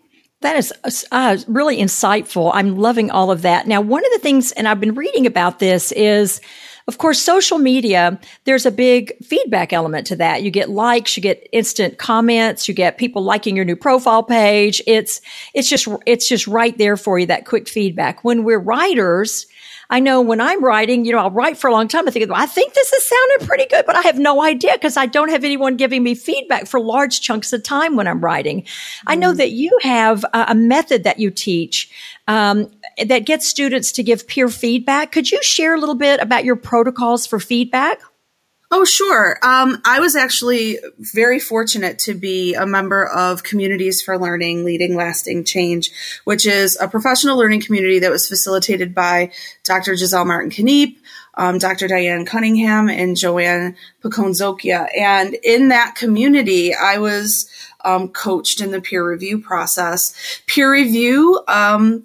That 0.42 0.56
is 0.56 0.72
uh, 1.10 1.38
really 1.48 1.78
insightful. 1.78 2.50
I'm 2.52 2.76
loving 2.76 3.10
all 3.10 3.30
of 3.30 3.42
that. 3.42 3.66
Now, 3.66 3.80
one 3.80 4.04
of 4.04 4.12
the 4.12 4.18
things, 4.18 4.52
and 4.52 4.68
I've 4.68 4.80
been 4.80 4.94
reading 4.94 5.26
about 5.26 5.58
this, 5.58 5.92
is 5.92 6.42
of 6.88 6.99
course, 6.99 7.21
social 7.21 7.59
media, 7.59 8.19
there's 8.45 8.64
a 8.64 8.71
big 8.71 9.12
feedback 9.25 9.73
element 9.73 10.07
to 10.07 10.16
that. 10.16 10.43
You 10.45 10.52
get 10.52 10.71
likes, 10.71 11.16
you 11.16 11.23
get 11.23 11.49
instant 11.52 11.99
comments, 11.99 12.69
you 12.69 12.75
get 12.75 12.97
people 12.97 13.23
liking 13.23 13.57
your 13.57 13.64
new 13.64 13.75
profile 13.75 14.23
page. 14.23 14.81
It's, 14.87 15.21
it's 15.52 15.69
just, 15.69 15.88
it's 16.07 16.28
just 16.28 16.47
right 16.47 16.76
there 16.78 16.97
for 16.97 17.19
you, 17.19 17.26
that 17.26 17.45
quick 17.45 17.69
feedback. 17.69 18.23
When 18.23 18.45
we're 18.45 18.61
writers, 18.61 19.47
I 19.88 20.00
know 20.00 20.21
when 20.21 20.40
I'm 20.40 20.62
writing, 20.62 21.05
you 21.05 21.12
know, 21.12 21.19
I'll 21.19 21.31
write 21.31 21.57
for 21.57 21.69
a 21.69 21.73
long 21.73 21.88
time. 21.88 22.09
I 22.09 22.11
think, 22.11 22.31
I 22.31 22.47
think 22.47 22.75
this 22.75 22.93
is 22.93 23.05
sounding 23.05 23.47
pretty 23.47 23.66
good, 23.66 23.87
but 23.87 23.97
I 23.97 24.02
have 24.02 24.19
no 24.19 24.43
idea 24.43 24.73
because 24.73 24.97
I 24.97 25.07
don't 25.07 25.31
have 25.31 25.45
anyone 25.45 25.76
giving 25.76 26.02
me 26.02 26.14
feedback 26.14 26.66
for 26.66 26.81
large 26.81 27.21
chunks 27.21 27.52
of 27.52 27.62
time 27.62 27.97
when 27.97 28.07
I'm 28.09 28.21
writing. 28.21 28.62
Mm. 28.62 29.02
I 29.07 29.14
know 29.14 29.33
mm. 29.33 29.37
that 29.37 29.50
you 29.52 29.78
have 29.83 30.25
a, 30.33 30.47
a 30.49 30.55
method 30.55 31.05
that 31.05 31.19
you 31.19 31.31
teach 31.31 31.90
um, 32.26 32.71
that 33.05 33.21
gets 33.21 33.47
students 33.47 33.93
to 33.93 34.02
give 34.02 34.26
peer 34.26 34.49
feedback. 34.49 35.12
Could 35.12 35.31
you 35.31 35.43
share 35.43 35.75
a 35.75 35.78
little 35.78 35.95
bit 35.95 36.21
about 36.21 36.45
your 36.45 36.57
protocols 36.57 37.26
for 37.26 37.38
feedback? 37.38 38.00
Oh, 38.73 38.85
sure. 38.85 39.38
Um, 39.42 39.80
I 39.85 40.00
was 40.00 40.16
actually 40.16 40.78
very 40.99 41.38
fortunate 41.38 42.00
to 42.00 42.14
be 42.14 42.54
a 42.54 42.66
member 42.66 43.06
of 43.06 43.44
Communities 43.44 44.02
for 44.02 44.18
Learning 44.18 44.64
Leading 44.64 44.96
Lasting 44.96 45.44
Change, 45.44 45.92
which 46.25 46.46
is 46.46 46.76
a 46.80 46.88
professional 46.88 47.38
learning 47.38 47.61
community 47.61 48.00
that 48.00 48.11
was 48.11 48.28
facilitated 48.28 48.92
by 48.92 49.30
Dr. 49.62 49.96
Giselle 49.96 50.25
Martin 50.25 50.50
Kniep, 50.50 50.96
um, 51.35 51.58
Dr. 51.58 51.87
Diane 51.87 52.25
Cunningham, 52.25 52.88
and 52.88 53.16
Joanne 53.16 53.76
Picone-Zocchia. 54.02 54.88
And 54.99 55.35
in 55.44 55.68
that 55.68 55.94
community, 55.94 56.75
I 56.75 56.99
was 56.99 57.49
um, 57.85 58.08
coached 58.08 58.61
in 58.61 58.73
the 58.73 58.80
peer 58.80 59.08
review 59.08 59.38
process. 59.38 60.42
Peer 60.46 60.73
review, 60.73 61.40
um, 61.46 62.04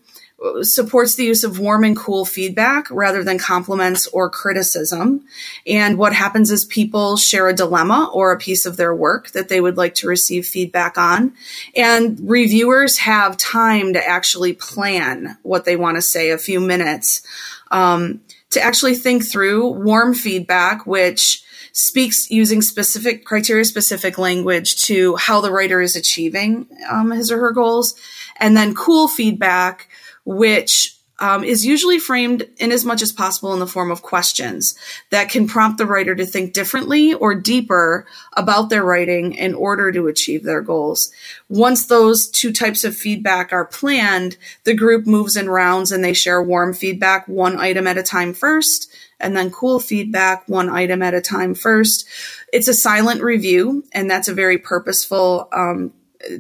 supports 0.62 1.16
the 1.16 1.24
use 1.24 1.44
of 1.44 1.60
warm 1.60 1.84
and 1.84 1.96
cool 1.96 2.26
feedback 2.26 2.90
rather 2.90 3.24
than 3.24 3.38
compliments 3.38 4.08
or 4.08 4.30
criticism. 4.30 5.24
And 5.68 5.98
what 5.98 6.14
happens 6.14 6.50
is 6.50 6.66
people 6.66 7.16
share 7.18 7.48
a 7.48 7.54
dilemma 7.54 8.10
or 8.12 8.32
a 8.32 8.40
piece 8.40 8.66
of 8.66 8.76
their 8.76 8.96
work 8.96 9.32
that 9.32 9.50
they 9.50 9.62
would 9.62 9.78
like 9.78 9.96
to 9.96 10.08
receive 10.08 10.48
feedback 10.48 10.98
on. 10.98 11.34
And 11.76 12.20
reviewers 12.28 12.98
have 13.00 13.38
time 13.38 13.94
to 13.94 14.08
actually 14.08 14.54
plan 14.54 15.38
what 15.44 15.66
they 15.66 15.76
want 15.76 15.98
to 15.98 16.02
say, 16.02 16.32
a 16.32 16.38
few 16.38 16.60
minutes, 16.60 17.22
um, 17.70 18.22
to 18.50 18.62
actually 18.62 18.96
think 18.96 19.26
through 19.26 19.68
warm 19.70 20.14
feedback, 20.14 20.88
which 20.88 21.44
speaks 21.74 22.30
using 22.30 22.62
specific 22.62 23.26
criteria 23.26 23.64
specific 23.64 24.18
language 24.18 24.82
to 24.84 25.16
how 25.16 25.40
the 25.40 25.52
writer 25.52 25.80
is 25.82 25.96
achieving 25.96 26.68
um, 26.90 27.12
his 27.12 27.32
or 27.32 27.40
her 27.40 27.52
goals 27.52 27.96
and 28.42 28.58
then 28.58 28.76
cool 28.76 29.08
feedback 29.08 29.88
which 30.26 30.96
um, 31.22 31.44
is 31.44 31.64
usually 31.64 32.00
framed 32.00 32.48
in 32.58 32.72
as 32.72 32.84
much 32.84 33.04
as 33.04 33.12
possible 33.12 33.54
in 33.54 33.60
the 33.60 33.68
form 33.68 33.92
of 33.92 34.02
questions 34.02 34.76
that 35.12 35.30
can 35.30 35.48
prompt 35.48 35.78
the 35.78 35.86
writer 35.86 36.16
to 36.16 36.26
think 36.26 36.52
differently 36.52 37.14
or 37.14 37.36
deeper 37.36 38.08
about 38.36 38.70
their 38.70 38.84
writing 38.84 39.34
in 39.34 39.54
order 39.54 39.92
to 39.92 40.08
achieve 40.08 40.44
their 40.44 40.62
goals. 40.62 41.12
Once 41.48 41.86
those 41.86 42.28
two 42.28 42.52
types 42.52 42.84
of 42.84 42.98
feedback 42.98 43.54
are 43.54 43.66
planned, 43.66 44.36
the 44.64 44.74
group 44.74 45.06
moves 45.06 45.38
in 45.38 45.48
rounds 45.48 45.92
and 45.92 46.04
they 46.04 46.14
share 46.14 46.42
warm 46.42 46.74
feedback 46.74 47.28
one 47.28 47.60
item 47.60 47.86
at 47.86 48.00
a 48.00 48.04
time 48.04 48.34
first, 48.34 48.92
and 49.20 49.38
then 49.38 49.52
cool 49.52 49.80
feedback 49.80 50.50
one 50.50 50.70
item 50.70 51.04
at 51.04 51.14
a 51.14 51.22
time 51.22 51.54
first. 51.54 52.08
It's 52.52 52.68
a 52.68 52.74
silent 52.74 53.22
review, 53.22 53.84
and 53.94 54.10
that's 54.10 54.28
a 54.28 54.34
very 54.34 54.58
purposeful 54.58 55.48
um, 55.54 55.94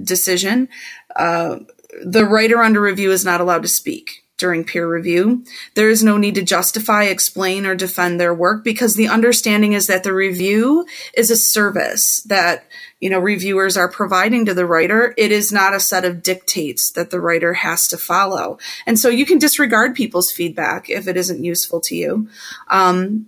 decision. 0.04 0.70
Uh, 1.16 1.60
the 2.04 2.26
writer 2.26 2.62
under 2.62 2.82
review 2.82 3.12
is 3.12 3.26
not 3.26 3.42
allowed 3.42 3.64
to 3.64 3.68
speak 3.68 4.24
during 4.42 4.64
peer 4.64 4.90
review. 4.90 5.46
There 5.76 5.90
is 5.90 6.04
no 6.04 6.18
need 6.18 6.34
to 6.36 6.42
justify, 6.42 7.04
explain, 7.04 7.66
or 7.68 7.76
defend 7.76 8.20
their 8.20 8.34
work 8.34 8.64
because 8.64 8.96
the 8.96 9.08
understanding 9.08 9.74
is 9.74 9.86
that 9.86 10.04
the 10.04 10.16
review 10.16 10.86
is 11.14 11.30
a 11.30 11.38
service 11.38 12.24
that 12.26 12.66
you 13.00 13.10
know 13.10 13.20
reviewers 13.20 13.78
are 13.78 13.88
providing 13.88 14.46
to 14.46 14.56
the 14.56 14.66
writer. 14.66 15.14
It 15.16 15.32
is 15.32 15.52
not 15.52 15.76
a 15.76 15.80
set 15.80 16.06
of 16.06 16.24
dictates 16.24 16.92
that 16.94 17.12
the 17.12 17.22
writer 17.22 17.54
has 17.54 17.88
to 17.90 17.98
follow, 17.98 18.58
and 18.88 19.00
so 19.00 19.10
you 19.10 19.28
can 19.28 19.38
disregard 19.38 19.94
people's 19.94 20.32
feedback 20.32 20.90
if 20.90 21.08
it 21.08 21.18
isn't 21.18 21.44
useful 21.44 21.80
to 21.82 21.96
you. 21.96 22.28
Um, 22.68 23.28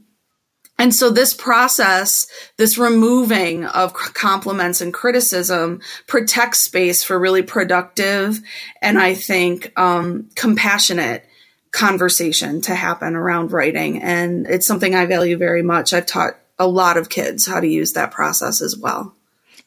and 0.78 0.94
so 0.94 1.10
this 1.10 1.34
process, 1.34 2.28
this 2.58 2.78
removing 2.78 3.66
of 3.66 3.94
compliments 3.94 4.82
and 4.82 4.94
criticism 4.94 5.82
protects 6.08 6.60
space 6.60 7.04
for 7.04 7.20
really 7.20 7.44
productive 7.44 8.42
and 8.82 9.00
I 9.00 9.14
think 9.14 9.72
um, 9.78 10.30
compassionate 10.36 11.26
conversation 11.72 12.62
to 12.62 12.76
happen 12.76 13.16
around 13.16 13.52
writing. 13.52 14.02
And 14.02 14.48
it's 14.48 14.68
something 14.68 14.96
I 14.96 15.06
value 15.06 15.38
very 15.38 15.64
much. 15.64 15.94
I've 15.94 16.06
taught 16.06 16.38
a 16.60 16.68
lot 16.68 16.98
of 16.98 17.10
kids 17.10 17.46
how 17.46 17.60
to 17.60 17.68
use 17.68 17.94
that 17.94 18.12
process 18.12 18.62
as 18.62 18.78
well. 18.78 19.16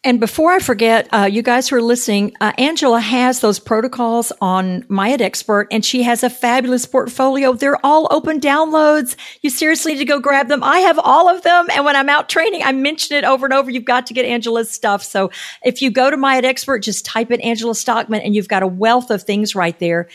And 0.04 0.20
before 0.20 0.52
I 0.52 0.60
forget, 0.60 1.08
uh, 1.12 1.28
you 1.30 1.42
guys 1.42 1.68
who 1.68 1.76
are 1.76 1.82
listening, 1.82 2.32
uh, 2.40 2.52
Angela 2.58 3.00
has 3.00 3.40
those 3.40 3.58
protocols 3.58 4.30
on 4.40 4.84
My 4.88 5.10
Expert, 5.10 5.66
and 5.72 5.84
she 5.84 6.04
has 6.04 6.22
a 6.22 6.30
fabulous 6.30 6.86
portfolio. 6.86 7.54
They're 7.54 7.84
all 7.84 8.06
open 8.12 8.38
downloads. 8.38 9.16
You 9.42 9.50
seriously 9.50 9.94
need 9.94 9.98
to 9.98 10.04
go 10.04 10.20
grab 10.20 10.46
them. 10.46 10.62
I 10.62 10.78
have 10.80 11.00
all 11.00 11.28
of 11.28 11.42
them, 11.42 11.66
and 11.74 11.84
when 11.84 11.96
I'm 11.96 12.08
out 12.08 12.28
training, 12.28 12.62
I 12.62 12.70
mention 12.70 13.16
it 13.16 13.24
over 13.24 13.46
and 13.46 13.52
over. 13.52 13.68
You've 13.68 13.84
got 13.84 14.06
to 14.06 14.14
get 14.14 14.26
Angela's 14.26 14.70
stuff. 14.70 15.02
So 15.02 15.32
if 15.64 15.82
you 15.82 15.90
go 15.90 16.08
to 16.08 16.16
My 16.16 16.38
Expert, 16.38 16.80
just 16.80 17.04
type 17.04 17.32
in 17.32 17.40
Angela 17.40 17.74
Stockman, 17.74 18.20
and 18.20 18.32
you've 18.32 18.48
got 18.48 18.62
a 18.62 18.68
wealth 18.68 19.10
of 19.10 19.24
things 19.24 19.56
right 19.56 19.76
there. 19.80 20.08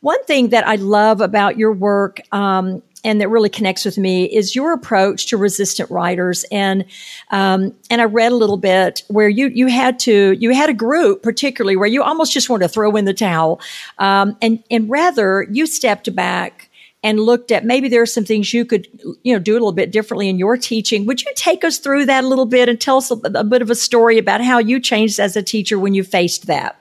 One 0.00 0.22
thing 0.24 0.50
that 0.50 0.66
I 0.66 0.76
love 0.76 1.20
about 1.20 1.58
your 1.58 1.72
work 1.72 2.20
um, 2.32 2.82
and 3.04 3.20
that 3.20 3.28
really 3.28 3.50
connects 3.50 3.84
with 3.84 3.98
me 3.98 4.24
is 4.24 4.56
your 4.56 4.72
approach 4.72 5.26
to 5.26 5.36
resistant 5.36 5.90
writers. 5.90 6.44
And 6.50 6.86
um, 7.30 7.74
and 7.90 8.00
I 8.00 8.04
read 8.04 8.32
a 8.32 8.36
little 8.36 8.56
bit 8.56 9.02
where 9.08 9.28
you 9.28 9.48
you 9.48 9.66
had 9.66 9.98
to 10.00 10.32
you 10.32 10.50
had 10.50 10.70
a 10.70 10.74
group 10.74 11.22
particularly 11.22 11.76
where 11.76 11.88
you 11.88 12.02
almost 12.02 12.32
just 12.32 12.48
wanted 12.48 12.64
to 12.64 12.68
throw 12.68 12.96
in 12.96 13.04
the 13.04 13.14
towel, 13.14 13.60
um, 13.98 14.36
and 14.40 14.62
and 14.70 14.90
rather 14.90 15.46
you 15.50 15.66
stepped 15.66 16.14
back 16.14 16.70
and 17.02 17.20
looked 17.20 17.52
at 17.52 17.66
maybe 17.66 17.88
there 17.88 18.00
are 18.00 18.06
some 18.06 18.24
things 18.24 18.52
you 18.54 18.64
could 18.64 18.88
you 19.22 19.34
know 19.34 19.38
do 19.38 19.52
a 19.52 19.54
little 19.54 19.72
bit 19.72 19.92
differently 19.92 20.28
in 20.28 20.38
your 20.38 20.56
teaching. 20.56 21.04
Would 21.06 21.22
you 21.22 21.30
take 21.36 21.62
us 21.62 21.78
through 21.78 22.06
that 22.06 22.24
a 22.24 22.26
little 22.26 22.46
bit 22.46 22.68
and 22.68 22.80
tell 22.80 22.96
us 22.96 23.10
a, 23.10 23.16
a 23.34 23.44
bit 23.44 23.62
of 23.62 23.70
a 23.70 23.74
story 23.74 24.18
about 24.18 24.40
how 24.40 24.58
you 24.58 24.80
changed 24.80 25.20
as 25.20 25.36
a 25.36 25.42
teacher 25.42 25.78
when 25.78 25.94
you 25.94 26.02
faced 26.02 26.46
that? 26.46 26.80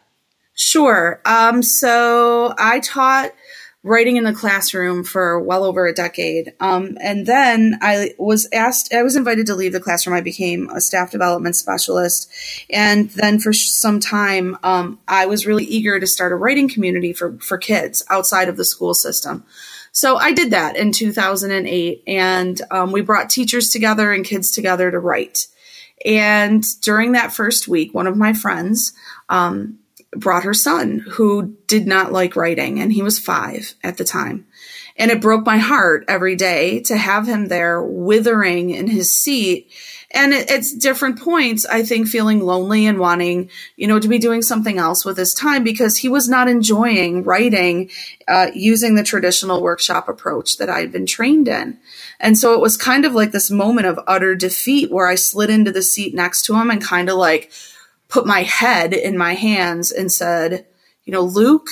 Sure. 0.55 1.19
Um, 1.25 1.63
so 1.63 2.53
I 2.57 2.79
taught 2.79 3.31
writing 3.83 4.15
in 4.15 4.23
the 4.23 4.33
classroom 4.33 5.03
for 5.03 5.39
well 5.39 5.65
over 5.65 5.85
a 5.85 5.93
decade. 5.93 6.53
Um, 6.61 6.97
and 7.01 7.25
then 7.25 7.77
I 7.81 8.13
was 8.17 8.47
asked, 8.53 8.93
I 8.93 9.03
was 9.03 9.17
invited 9.17 9.45
to 9.47 9.55
leave 9.55 9.73
the 9.73 9.81
classroom. 9.81 10.15
I 10.15 10.21
became 10.21 10.69
a 10.69 10.79
staff 10.79 11.11
development 11.11 11.57
specialist. 11.57 12.31
And 12.69 13.09
then 13.11 13.39
for 13.39 13.51
some 13.51 13.99
time, 13.99 14.57
um, 14.63 14.99
I 15.07 15.25
was 15.25 15.45
really 15.45 15.65
eager 15.65 15.99
to 15.99 16.07
start 16.07 16.31
a 16.31 16.35
writing 16.35 16.69
community 16.69 17.11
for, 17.11 17.37
for 17.39 17.57
kids 17.57 18.05
outside 18.09 18.47
of 18.47 18.55
the 18.55 18.65
school 18.65 18.93
system. 18.93 19.43
So 19.91 20.15
I 20.15 20.31
did 20.31 20.51
that 20.51 20.77
in 20.77 20.93
2008. 20.93 22.03
And 22.07 22.61
um, 22.71 22.93
we 22.93 23.01
brought 23.01 23.29
teachers 23.29 23.69
together 23.69 24.13
and 24.13 24.25
kids 24.25 24.49
together 24.49 24.89
to 24.91 24.99
write. 24.99 25.47
And 26.05 26.63
during 26.81 27.11
that 27.13 27.33
first 27.33 27.67
week, 27.67 27.93
one 27.93 28.07
of 28.07 28.17
my 28.17 28.33
friends, 28.33 28.93
um, 29.29 29.79
brought 30.15 30.43
her 30.43 30.53
son 30.53 30.99
who 30.99 31.55
did 31.67 31.87
not 31.87 32.11
like 32.11 32.35
writing 32.35 32.79
and 32.79 32.91
he 32.91 33.01
was 33.01 33.19
five 33.19 33.73
at 33.83 33.97
the 33.97 34.03
time. 34.03 34.45
And 34.95 35.09
it 35.09 35.21
broke 35.21 35.45
my 35.45 35.57
heart 35.57 36.05
every 36.07 36.35
day 36.35 36.81
to 36.81 36.97
have 36.97 37.27
him 37.27 37.47
there 37.47 37.81
withering 37.81 38.69
in 38.69 38.87
his 38.87 39.11
seat. 39.11 39.71
And 40.11 40.31
it's 40.31 40.71
different 40.71 41.19
points, 41.19 41.65
I 41.65 41.81
think, 41.81 42.07
feeling 42.07 42.39
lonely 42.39 42.85
and 42.85 42.99
wanting, 42.99 43.49
you 43.75 43.87
know, 43.87 43.99
to 43.99 44.07
be 44.07 44.19
doing 44.19 44.43
something 44.43 44.77
else 44.77 45.03
with 45.03 45.17
his 45.17 45.33
time 45.33 45.63
because 45.63 45.97
he 45.97 46.09
was 46.09 46.29
not 46.29 46.47
enjoying 46.47 47.23
writing 47.23 47.89
uh, 48.27 48.51
using 48.53 48.93
the 48.93 49.01
traditional 49.01 49.63
workshop 49.63 50.07
approach 50.07 50.57
that 50.57 50.69
I 50.69 50.81
had 50.81 50.91
been 50.91 51.07
trained 51.07 51.47
in. 51.47 51.79
And 52.19 52.37
so 52.37 52.53
it 52.53 52.61
was 52.61 52.77
kind 52.77 53.05
of 53.05 53.13
like 53.13 53.31
this 53.31 53.49
moment 53.49 53.87
of 53.87 53.99
utter 54.05 54.35
defeat 54.35 54.91
where 54.91 55.07
I 55.07 55.15
slid 55.15 55.49
into 55.49 55.71
the 55.71 55.81
seat 55.81 56.13
next 56.13 56.45
to 56.45 56.53
him 56.53 56.69
and 56.69 56.79
kind 56.79 57.09
of 57.09 57.17
like, 57.17 57.51
put 58.13 58.27
my 58.27 58.43
head 58.43 58.93
in 58.93 59.17
my 59.17 59.33
hands 59.33 59.91
and 59.91 60.11
said, 60.11 60.67
you 61.03 61.11
know, 61.11 61.23
Luke, 61.23 61.67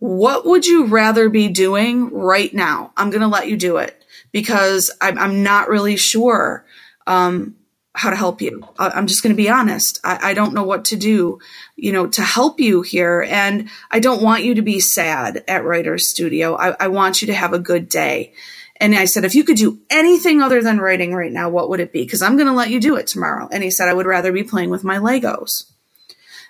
what 0.00 0.44
would 0.44 0.66
you 0.66 0.86
rather 0.86 1.28
be 1.28 1.46
doing 1.46 2.12
right 2.12 2.52
now? 2.52 2.92
I'm 2.96 3.10
going 3.10 3.20
to 3.20 3.28
let 3.28 3.48
you 3.48 3.56
do 3.56 3.76
it 3.76 4.04
because 4.32 4.90
I'm, 5.00 5.16
I'm 5.16 5.44
not 5.44 5.68
really 5.68 5.96
sure 5.96 6.66
um, 7.06 7.54
how 7.94 8.10
to 8.10 8.16
help 8.16 8.42
you. 8.42 8.66
I'm 8.76 9.06
just 9.06 9.22
going 9.22 9.34
to 9.34 9.40
be 9.40 9.48
honest. 9.48 10.00
I, 10.02 10.30
I, 10.30 10.34
don't 10.34 10.52
know 10.52 10.64
what 10.64 10.86
to 10.86 10.96
do, 10.96 11.38
you 11.76 11.92
know, 11.92 12.08
to 12.08 12.22
help 12.22 12.58
you 12.58 12.82
here. 12.82 13.24
And 13.28 13.70
I 13.92 14.00
don't 14.00 14.22
want 14.22 14.42
you 14.42 14.56
to 14.56 14.62
be 14.62 14.80
sad 14.80 15.44
at 15.46 15.64
Writer's 15.64 16.08
Studio. 16.08 16.56
I, 16.56 16.74
I 16.80 16.88
want 16.88 17.22
you 17.22 17.26
to 17.28 17.34
have 17.34 17.52
a 17.52 17.60
good 17.60 17.88
day. 17.88 18.32
And 18.78 18.94
I 18.94 19.06
said, 19.06 19.24
if 19.24 19.34
you 19.34 19.44
could 19.44 19.56
do 19.56 19.78
anything 19.88 20.42
other 20.42 20.62
than 20.62 20.78
writing 20.78 21.14
right 21.14 21.32
now, 21.32 21.48
what 21.48 21.68
would 21.70 21.80
it 21.80 21.92
be? 21.92 22.04
Because 22.04 22.22
I'm 22.22 22.36
going 22.36 22.46
to 22.46 22.52
let 22.52 22.70
you 22.70 22.80
do 22.80 22.96
it 22.96 23.06
tomorrow. 23.06 23.48
And 23.50 23.62
he 23.62 23.70
said, 23.70 23.88
I 23.88 23.94
would 23.94 24.06
rather 24.06 24.32
be 24.32 24.44
playing 24.44 24.70
with 24.70 24.84
my 24.84 24.98
Legos. 24.98 25.70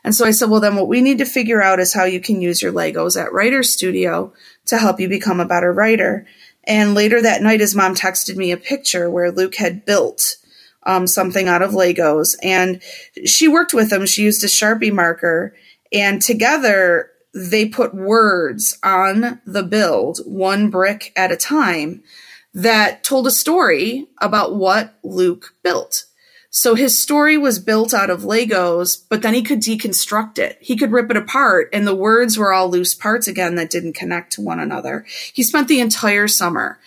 And 0.02 0.14
so 0.14 0.24
I 0.24 0.30
said, 0.30 0.50
well, 0.50 0.60
then 0.60 0.76
what 0.76 0.88
we 0.88 1.00
need 1.00 1.18
to 1.18 1.24
figure 1.24 1.62
out 1.62 1.80
is 1.80 1.92
how 1.92 2.04
you 2.04 2.20
can 2.20 2.40
use 2.40 2.62
your 2.62 2.72
Legos 2.72 3.20
at 3.20 3.32
Writer 3.32 3.62
Studio 3.62 4.32
to 4.66 4.78
help 4.78 5.00
you 5.00 5.08
become 5.08 5.40
a 5.40 5.46
better 5.46 5.72
writer. 5.72 6.26
And 6.64 6.94
later 6.94 7.22
that 7.22 7.42
night, 7.42 7.60
his 7.60 7.74
mom 7.74 7.94
texted 7.94 8.36
me 8.36 8.50
a 8.50 8.56
picture 8.56 9.10
where 9.10 9.30
Luke 9.30 9.56
had 9.56 9.84
built 9.84 10.36
um, 10.84 11.06
something 11.06 11.48
out 11.48 11.62
of 11.62 11.72
Legos. 11.72 12.36
And 12.42 12.82
she 13.24 13.48
worked 13.48 13.74
with 13.74 13.92
him. 13.92 14.06
She 14.06 14.22
used 14.22 14.44
a 14.44 14.48
Sharpie 14.48 14.92
marker. 14.92 15.54
And 15.92 16.20
together, 16.20 17.10
they 17.36 17.68
put 17.68 17.94
words 17.94 18.78
on 18.82 19.42
the 19.44 19.62
build, 19.62 20.20
one 20.24 20.70
brick 20.70 21.12
at 21.14 21.30
a 21.30 21.36
time, 21.36 22.02
that 22.54 23.04
told 23.04 23.26
a 23.26 23.30
story 23.30 24.08
about 24.22 24.54
what 24.54 24.98
Luke 25.02 25.52
built. 25.62 26.06
So 26.48 26.74
his 26.74 27.02
story 27.02 27.36
was 27.36 27.58
built 27.58 27.92
out 27.92 28.08
of 28.08 28.22
Legos, 28.22 28.96
but 29.10 29.20
then 29.20 29.34
he 29.34 29.42
could 29.42 29.60
deconstruct 29.60 30.38
it. 30.38 30.56
He 30.62 30.74
could 30.74 30.92
rip 30.92 31.10
it 31.10 31.16
apart, 31.18 31.68
and 31.74 31.86
the 31.86 31.94
words 31.94 32.38
were 32.38 32.54
all 32.54 32.70
loose 32.70 32.94
parts 32.94 33.28
again 33.28 33.56
that 33.56 33.68
didn't 33.68 33.92
connect 33.92 34.32
to 34.32 34.40
one 34.40 34.58
another. 34.58 35.04
He 35.34 35.42
spent 35.42 35.68
the 35.68 35.80
entire 35.80 36.28
summer 36.28 36.78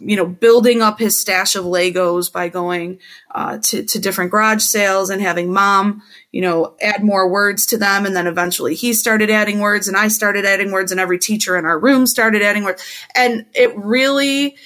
you 0.00 0.16
know, 0.16 0.26
building 0.26 0.80
up 0.80 0.98
his 0.98 1.20
stash 1.20 1.54
of 1.54 1.64
Legos 1.64 2.32
by 2.32 2.48
going 2.48 2.98
uh, 3.34 3.58
to, 3.58 3.84
to 3.84 3.98
different 3.98 4.30
garage 4.30 4.62
sales 4.62 5.10
and 5.10 5.20
having 5.20 5.52
mom, 5.52 6.02
you 6.32 6.40
know, 6.40 6.74
add 6.80 7.04
more 7.04 7.30
words 7.30 7.66
to 7.66 7.78
them. 7.78 8.06
And 8.06 8.16
then 8.16 8.26
eventually 8.26 8.74
he 8.74 8.94
started 8.94 9.30
adding 9.30 9.60
words 9.60 9.88
and 9.88 9.96
I 9.96 10.08
started 10.08 10.46
adding 10.46 10.72
words 10.72 10.90
and 10.90 11.00
every 11.00 11.18
teacher 11.18 11.56
in 11.56 11.66
our 11.66 11.78
room 11.78 12.06
started 12.06 12.40
adding 12.40 12.64
words. 12.64 12.82
And 13.14 13.46
it 13.54 13.76
really, 13.76 14.56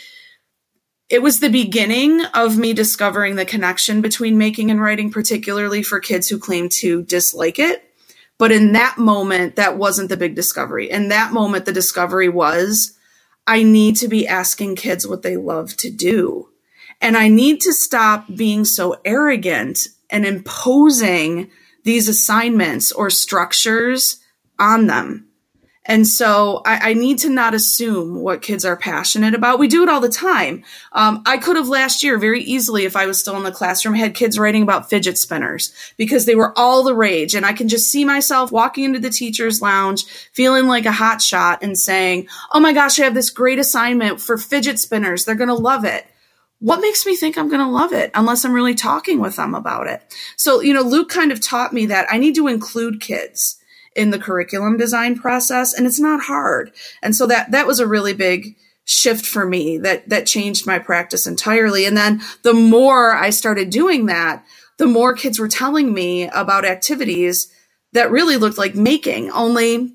it 1.08 1.20
was 1.20 1.40
the 1.40 1.50
beginning 1.50 2.24
of 2.26 2.56
me 2.56 2.72
discovering 2.72 3.34
the 3.34 3.44
connection 3.44 4.00
between 4.00 4.38
making 4.38 4.70
and 4.70 4.80
writing, 4.80 5.10
particularly 5.10 5.82
for 5.82 5.98
kids 5.98 6.28
who 6.28 6.38
claim 6.38 6.68
to 6.80 7.02
dislike 7.02 7.58
it. 7.58 7.82
But 8.38 8.52
in 8.52 8.72
that 8.72 8.98
moment, 8.98 9.56
that 9.56 9.78
wasn't 9.78 10.08
the 10.08 10.16
big 10.16 10.34
discovery. 10.34 10.90
In 10.90 11.08
that 11.08 11.32
moment, 11.32 11.66
the 11.66 11.72
discovery 11.72 12.28
was 12.28 12.93
I 13.46 13.62
need 13.62 13.96
to 13.96 14.08
be 14.08 14.26
asking 14.26 14.76
kids 14.76 15.06
what 15.06 15.22
they 15.22 15.36
love 15.36 15.76
to 15.78 15.90
do. 15.90 16.48
And 17.00 17.16
I 17.16 17.28
need 17.28 17.60
to 17.62 17.72
stop 17.72 18.26
being 18.34 18.64
so 18.64 19.00
arrogant 19.04 19.80
and 20.08 20.24
imposing 20.24 21.50
these 21.84 22.08
assignments 22.08 22.92
or 22.92 23.10
structures 23.10 24.18
on 24.58 24.86
them. 24.86 25.28
And 25.86 26.06
so 26.06 26.62
I, 26.64 26.90
I, 26.90 26.94
need 26.94 27.18
to 27.20 27.28
not 27.28 27.52
assume 27.52 28.20
what 28.20 28.40
kids 28.40 28.64
are 28.64 28.76
passionate 28.76 29.34
about. 29.34 29.58
We 29.58 29.68
do 29.68 29.82
it 29.82 29.88
all 29.90 30.00
the 30.00 30.08
time. 30.08 30.64
Um, 30.92 31.22
I 31.26 31.36
could 31.36 31.56
have 31.56 31.68
last 31.68 32.02
year 32.02 32.18
very 32.18 32.42
easily, 32.42 32.86
if 32.86 32.96
I 32.96 33.04
was 33.04 33.20
still 33.20 33.36
in 33.36 33.42
the 33.42 33.52
classroom, 33.52 33.94
had 33.94 34.14
kids 34.14 34.38
writing 34.38 34.62
about 34.62 34.88
fidget 34.88 35.18
spinners 35.18 35.74
because 35.98 36.24
they 36.24 36.36
were 36.36 36.58
all 36.58 36.82
the 36.82 36.94
rage. 36.94 37.34
And 37.34 37.44
I 37.44 37.52
can 37.52 37.68
just 37.68 37.90
see 37.90 38.04
myself 38.04 38.50
walking 38.50 38.84
into 38.84 38.98
the 38.98 39.10
teacher's 39.10 39.60
lounge, 39.60 40.06
feeling 40.32 40.66
like 40.66 40.86
a 40.86 40.92
hot 40.92 41.20
shot 41.20 41.62
and 41.62 41.78
saying, 41.78 42.28
Oh 42.52 42.60
my 42.60 42.72
gosh, 42.72 42.98
I 42.98 43.04
have 43.04 43.14
this 43.14 43.30
great 43.30 43.58
assignment 43.58 44.20
for 44.20 44.38
fidget 44.38 44.78
spinners. 44.78 45.24
They're 45.24 45.34
going 45.34 45.48
to 45.48 45.54
love 45.54 45.84
it 45.84 46.06
what 46.60 46.80
makes 46.80 47.04
me 47.04 47.14
think 47.14 47.36
I'm 47.36 47.50
going 47.50 47.60
to 47.60 47.68
love 47.68 47.92
it 47.92 48.10
unless 48.14 48.42
I'm 48.42 48.54
really 48.54 48.74
talking 48.74 49.20
with 49.20 49.36
them 49.36 49.54
about 49.54 49.86
it? 49.86 50.02
So, 50.36 50.62
you 50.62 50.72
know, 50.72 50.80
Luke 50.80 51.10
kind 51.10 51.30
of 51.30 51.42
taught 51.42 51.74
me 51.74 51.84
that 51.86 52.06
I 52.10 52.16
need 52.16 52.36
to 52.36 52.48
include 52.48 53.02
kids 53.02 53.58
in 53.94 54.10
the 54.10 54.18
curriculum 54.18 54.76
design 54.76 55.18
process 55.18 55.72
and 55.72 55.86
it's 55.86 56.00
not 56.00 56.22
hard. 56.22 56.72
And 57.02 57.14
so 57.14 57.26
that 57.26 57.50
that 57.52 57.66
was 57.66 57.78
a 57.80 57.86
really 57.86 58.12
big 58.12 58.56
shift 58.84 59.24
for 59.24 59.46
me 59.46 59.78
that 59.78 60.08
that 60.08 60.26
changed 60.26 60.66
my 60.66 60.78
practice 60.78 61.26
entirely. 61.26 61.86
And 61.86 61.96
then 61.96 62.20
the 62.42 62.54
more 62.54 63.14
I 63.14 63.30
started 63.30 63.70
doing 63.70 64.06
that, 64.06 64.44
the 64.78 64.86
more 64.86 65.14
kids 65.14 65.38
were 65.38 65.48
telling 65.48 65.94
me 65.94 66.28
about 66.28 66.64
activities 66.64 67.50
that 67.92 68.10
really 68.10 68.36
looked 68.36 68.58
like 68.58 68.74
making, 68.74 69.30
only 69.30 69.94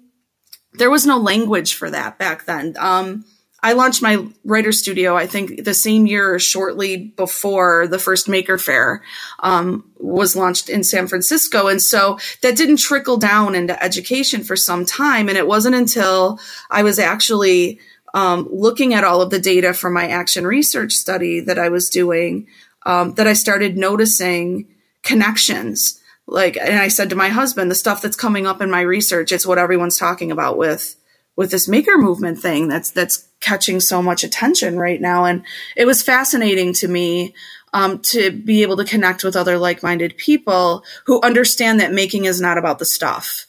there 0.73 0.89
was 0.89 1.05
no 1.05 1.17
language 1.17 1.73
for 1.73 1.89
that 1.89 2.17
back 2.17 2.45
then. 2.45 2.75
Um, 2.79 3.25
I 3.61 3.73
launched 3.73 4.01
my 4.01 4.25
writer 4.45 4.71
studio, 4.71 5.15
I 5.15 5.27
think 5.27 5.63
the 5.63 5.73
same 5.73 6.05
year 6.05 6.33
or 6.33 6.39
shortly 6.39 6.97
before 6.97 7.87
the 7.87 7.99
first 7.99 8.29
Maker 8.29 8.57
Faire 8.57 9.03
um, 9.39 9.89
was 9.97 10.35
launched 10.35 10.69
in 10.69 10.83
San 10.83 11.07
Francisco. 11.07 11.67
And 11.67 11.81
so 11.81 12.19
that 12.41 12.55
didn't 12.55 12.77
trickle 12.77 13.17
down 13.17 13.55
into 13.55 13.81
education 13.83 14.43
for 14.43 14.55
some 14.55 14.85
time. 14.85 15.27
And 15.27 15.37
it 15.37 15.47
wasn't 15.47 15.75
until 15.75 16.39
I 16.71 16.83
was 16.83 16.99
actually 16.99 17.79
um, 18.13 18.47
looking 18.51 18.93
at 18.93 19.03
all 19.03 19.21
of 19.21 19.29
the 19.29 19.39
data 19.39 19.73
from 19.73 19.93
my 19.93 20.07
action 20.07 20.47
research 20.47 20.93
study 20.93 21.41
that 21.41 21.59
I 21.59 21.69
was 21.69 21.89
doing 21.89 22.47
um, 22.85 23.13
that 23.15 23.27
I 23.27 23.33
started 23.33 23.77
noticing 23.77 24.67
connections. 25.03 25.99
Like, 26.25 26.57
and 26.57 26.79
I 26.79 26.87
said 26.87 27.09
to 27.09 27.15
my 27.15 27.29
husband, 27.29 27.69
the 27.69 27.75
stuff 27.75 28.01
that's 28.01 28.15
coming 28.15 28.47
up 28.47 28.61
in 28.61 28.71
my 28.71 28.81
research, 28.81 29.31
it's 29.31 29.45
what 29.45 29.57
everyone's 29.57 29.97
talking 29.97 30.31
about 30.31 30.57
with 30.57 30.95
with 31.39 31.51
this 31.51 31.69
maker 31.69 31.97
movement 31.97 32.37
thing 32.37 32.67
that's 32.67 32.91
that's 32.91 33.25
catching 33.39 33.79
so 33.79 34.01
much 34.01 34.25
attention 34.25 34.77
right 34.77 34.99
now. 34.99 35.23
And 35.23 35.45
it 35.77 35.85
was 35.85 36.03
fascinating 36.03 36.73
to 36.73 36.87
me 36.89 37.33
um, 37.71 37.99
to 38.11 38.31
be 38.31 38.61
able 38.61 38.75
to 38.75 38.83
connect 38.83 39.23
with 39.23 39.37
other 39.37 39.57
like-minded 39.57 40.17
people 40.17 40.83
who 41.05 41.21
understand 41.21 41.79
that 41.79 41.93
making 41.93 42.25
is 42.25 42.41
not 42.41 42.57
about 42.57 42.77
the 42.77 42.85
stuff 42.85 43.45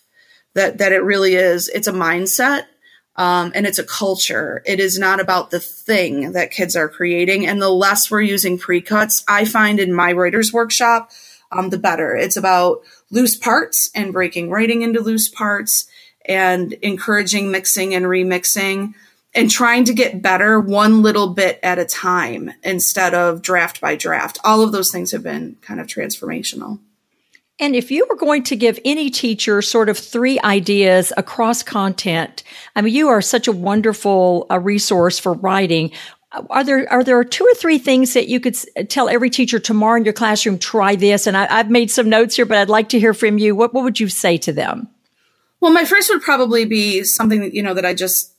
that 0.55 0.79
that 0.79 0.92
it 0.92 1.03
really 1.03 1.35
is. 1.35 1.68
It's 1.68 1.88
a 1.88 1.92
mindset 1.92 2.66
um, 3.16 3.50
and 3.57 3.66
it's 3.66 3.81
a 3.81 3.85
culture. 3.85 4.62
It 4.64 4.79
is 4.79 4.96
not 4.96 5.18
about 5.18 5.50
the 5.50 5.59
thing 5.59 6.31
that 6.31 6.53
kids 6.53 6.76
are 6.76 6.88
creating. 6.88 7.44
And 7.48 7.61
the 7.61 7.70
less 7.70 8.09
we're 8.09 8.20
using 8.20 8.57
pre-cuts 8.57 9.24
i 9.26 9.44
find 9.44 9.81
in 9.81 9.92
my 9.92 10.12
writers 10.12 10.53
workshop 10.53 11.11
um, 11.50 11.70
the 11.70 11.79
better. 11.79 12.14
It's 12.14 12.37
about 12.37 12.83
loose 13.11 13.37
parts 13.37 13.90
and 13.96 14.12
breaking 14.12 14.48
writing 14.48 14.83
into 14.83 15.00
loose 15.00 15.29
parts 15.29 15.88
and 16.31 16.73
encouraging 16.75 17.51
mixing 17.51 17.93
and 17.93 18.07
remixing 18.07 18.95
and 19.35 19.51
trying 19.51 19.85
to 19.85 19.93
get 19.93 20.23
better 20.23 20.61
one 20.61 21.03
little 21.03 21.35
bit 21.35 21.59
at 21.64 21.81
a 21.81 21.85
time 21.85 22.53
instead 22.62 23.14
of 23.14 23.43
draft 23.43 23.81
by 23.81 23.97
draft. 23.97 24.38
All 24.45 24.62
of 24.62 24.71
those 24.71 24.93
things 24.93 25.11
have 25.11 25.25
been 25.25 25.57
kind 25.61 25.81
of 25.81 25.88
transformational. 25.88 26.79
And 27.59 27.75
if 27.75 27.90
you 27.90 28.07
were 28.09 28.16
going 28.16 28.45
to 28.45 28.57
give 28.57 28.79
any 28.85 29.11
teacher 29.11 29.61
sort 29.61 29.88
of 29.88 29.99
three 29.99 30.38
ideas 30.40 31.12
across 31.16 31.64
content, 31.64 32.45
I 32.77 32.81
mean, 32.81 32.95
you 32.95 33.09
are 33.09 33.21
such 33.21 33.49
a 33.49 33.53
wonderful 33.53 34.47
uh, 34.51 34.59
resource 34.61 35.19
for 35.19 35.35
writing. 35.35 35.90
Are 36.49 36.62
there 36.62 36.90
are 36.93 37.03
there 37.03 37.23
two 37.25 37.45
or 37.45 37.55
three 37.55 37.79
things 37.79 38.14
that 38.14 38.29
you 38.29 38.38
could 38.38 38.57
tell 38.88 39.09
every 39.09 39.31
teacher 39.31 39.59
tomorrow 39.59 39.97
in 39.97 40.05
your 40.05 40.14
classroom? 40.14 40.61
Try 40.61 40.95
this, 40.95 41.27
and 41.27 41.37
I, 41.37 41.57
have 41.57 41.71
made 41.71 41.90
some 41.90 42.09
notes 42.09 42.37
here, 42.37 42.47
but 42.47 42.57
I'd 42.57 42.69
like 42.69 42.90
to 42.90 43.01
hear 43.01 43.12
from 43.12 43.37
you. 43.37 43.57
What 43.57 43.75
what 43.75 43.83
would 43.83 43.99
you 43.99 44.09
say 44.09 44.38
to 44.38 44.53
them? 44.53 44.88
Well, 45.61 45.73
my 45.73 45.85
first 45.85 46.11
would 46.11 46.23
probably 46.23 46.64
be 46.64 47.05
something 47.05 47.55
you 47.55 47.62
know, 47.62 47.75
that 47.75 47.85
I 47.85 47.94
just 47.94 48.35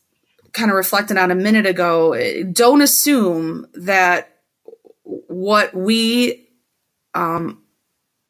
kind 0.54 0.70
of 0.70 0.76
reflected 0.76 1.18
on 1.18 1.32
a 1.32 1.36
minute 1.36 1.66
ago. 1.66 2.16
Don't 2.52 2.82
assume 2.82 3.68
that 3.74 4.38
what 5.04 5.74
we 5.74 6.48
um, 7.14 7.62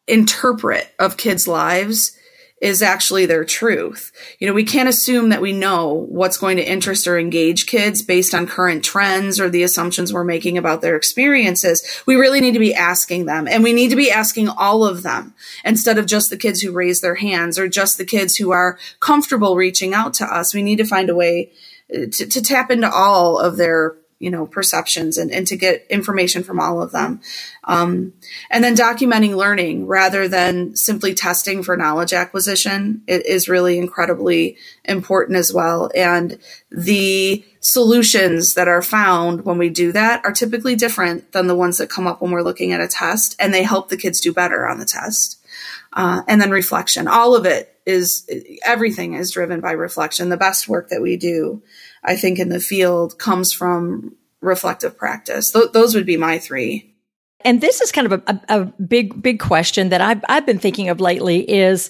interpret 0.07 0.93
of 0.99 1.17
kids' 1.17 1.47
lives 1.47 2.15
is 2.61 2.83
actually 2.83 3.25
their 3.25 3.43
truth. 3.43 4.11
You 4.39 4.47
know, 4.47 4.53
we 4.53 4.63
can't 4.63 4.87
assume 4.87 5.29
that 5.29 5.41
we 5.41 5.51
know 5.51 6.05
what's 6.09 6.37
going 6.37 6.57
to 6.57 6.63
interest 6.63 7.07
or 7.07 7.17
engage 7.17 7.65
kids 7.65 8.03
based 8.03 8.35
on 8.35 8.45
current 8.45 8.83
trends 8.83 9.39
or 9.39 9.49
the 9.49 9.63
assumptions 9.63 10.13
we're 10.13 10.23
making 10.23 10.59
about 10.59 10.81
their 10.81 10.95
experiences. 10.95 11.83
We 12.05 12.15
really 12.15 12.39
need 12.39 12.53
to 12.53 12.59
be 12.59 12.75
asking 12.75 13.25
them 13.25 13.47
and 13.47 13.63
we 13.63 13.73
need 13.73 13.89
to 13.89 13.95
be 13.95 14.11
asking 14.11 14.47
all 14.47 14.85
of 14.85 15.01
them 15.01 15.33
instead 15.65 15.97
of 15.97 16.05
just 16.05 16.29
the 16.29 16.37
kids 16.37 16.61
who 16.61 16.71
raise 16.71 17.01
their 17.01 17.15
hands 17.15 17.57
or 17.57 17.67
just 17.67 17.97
the 17.97 18.05
kids 18.05 18.35
who 18.35 18.51
are 18.51 18.77
comfortable 18.99 19.55
reaching 19.55 19.95
out 19.95 20.13
to 20.15 20.25
us. 20.25 20.53
We 20.53 20.61
need 20.61 20.77
to 20.77 20.85
find 20.85 21.09
a 21.09 21.15
way 21.15 21.51
uh, 21.91 22.05
to, 22.11 22.27
to 22.27 22.41
tap 22.43 22.69
into 22.69 22.89
all 22.89 23.39
of 23.39 23.57
their 23.57 23.95
you 24.21 24.29
know 24.29 24.45
perceptions 24.45 25.17
and, 25.17 25.31
and 25.31 25.47
to 25.47 25.57
get 25.57 25.85
information 25.89 26.43
from 26.43 26.59
all 26.59 26.81
of 26.81 26.91
them. 26.91 27.19
Um, 27.63 28.13
and 28.49 28.63
then 28.63 28.75
documenting 28.75 29.35
learning 29.35 29.87
rather 29.87 30.27
than 30.27 30.75
simply 30.75 31.13
testing 31.13 31.63
for 31.63 31.75
knowledge 31.75 32.13
acquisition 32.13 33.01
is 33.07 33.49
really 33.49 33.77
incredibly 33.77 34.57
important 34.85 35.37
as 35.37 35.51
well. 35.51 35.89
And 35.95 36.39
the 36.69 37.43
solutions 37.59 38.53
that 38.53 38.67
are 38.67 38.81
found 38.81 39.43
when 39.43 39.57
we 39.57 39.69
do 39.69 39.91
that 39.91 40.23
are 40.23 40.31
typically 40.31 40.75
different 40.75 41.31
than 41.31 41.47
the 41.47 41.55
ones 41.55 41.79
that 41.79 41.89
come 41.89 42.07
up 42.07 42.21
when 42.21 42.31
we're 42.31 42.43
looking 42.43 42.71
at 42.71 42.81
a 42.81 42.87
test 42.87 43.35
and 43.39 43.53
they 43.53 43.63
help 43.63 43.89
the 43.89 43.97
kids 43.97 44.21
do 44.21 44.31
better 44.31 44.67
on 44.67 44.79
the 44.79 44.85
test. 44.85 45.39
Uh, 45.93 46.21
and 46.27 46.39
then 46.39 46.51
reflection. 46.51 47.07
All 47.07 47.35
of 47.35 47.45
it 47.45 47.75
is 47.85 48.29
everything 48.63 49.13
is 49.15 49.31
driven 49.31 49.59
by 49.59 49.71
reflection 49.71 50.29
the 50.29 50.37
best 50.37 50.69
work 50.69 50.89
that 50.89 51.01
we 51.01 51.17
do 51.17 51.61
I 52.03 52.15
think 52.15 52.39
in 52.39 52.49
the 52.49 52.59
field 52.59 53.17
comes 53.19 53.53
from 53.53 54.15
reflective 54.41 54.97
practice. 54.97 55.51
Th- 55.51 55.71
those 55.71 55.93
would 55.93 56.05
be 56.05 56.17
my 56.17 56.39
three. 56.39 56.95
And 57.43 57.61
this 57.61 57.81
is 57.81 57.91
kind 57.91 58.11
of 58.11 58.21
a, 58.25 58.41
a, 58.49 58.61
a 58.61 58.65
big, 58.81 59.21
big 59.21 59.39
question 59.39 59.89
that 59.89 60.01
I've, 60.01 60.23
I've 60.29 60.45
been 60.45 60.59
thinking 60.59 60.89
of 60.89 60.99
lately 60.99 61.49
is, 61.49 61.89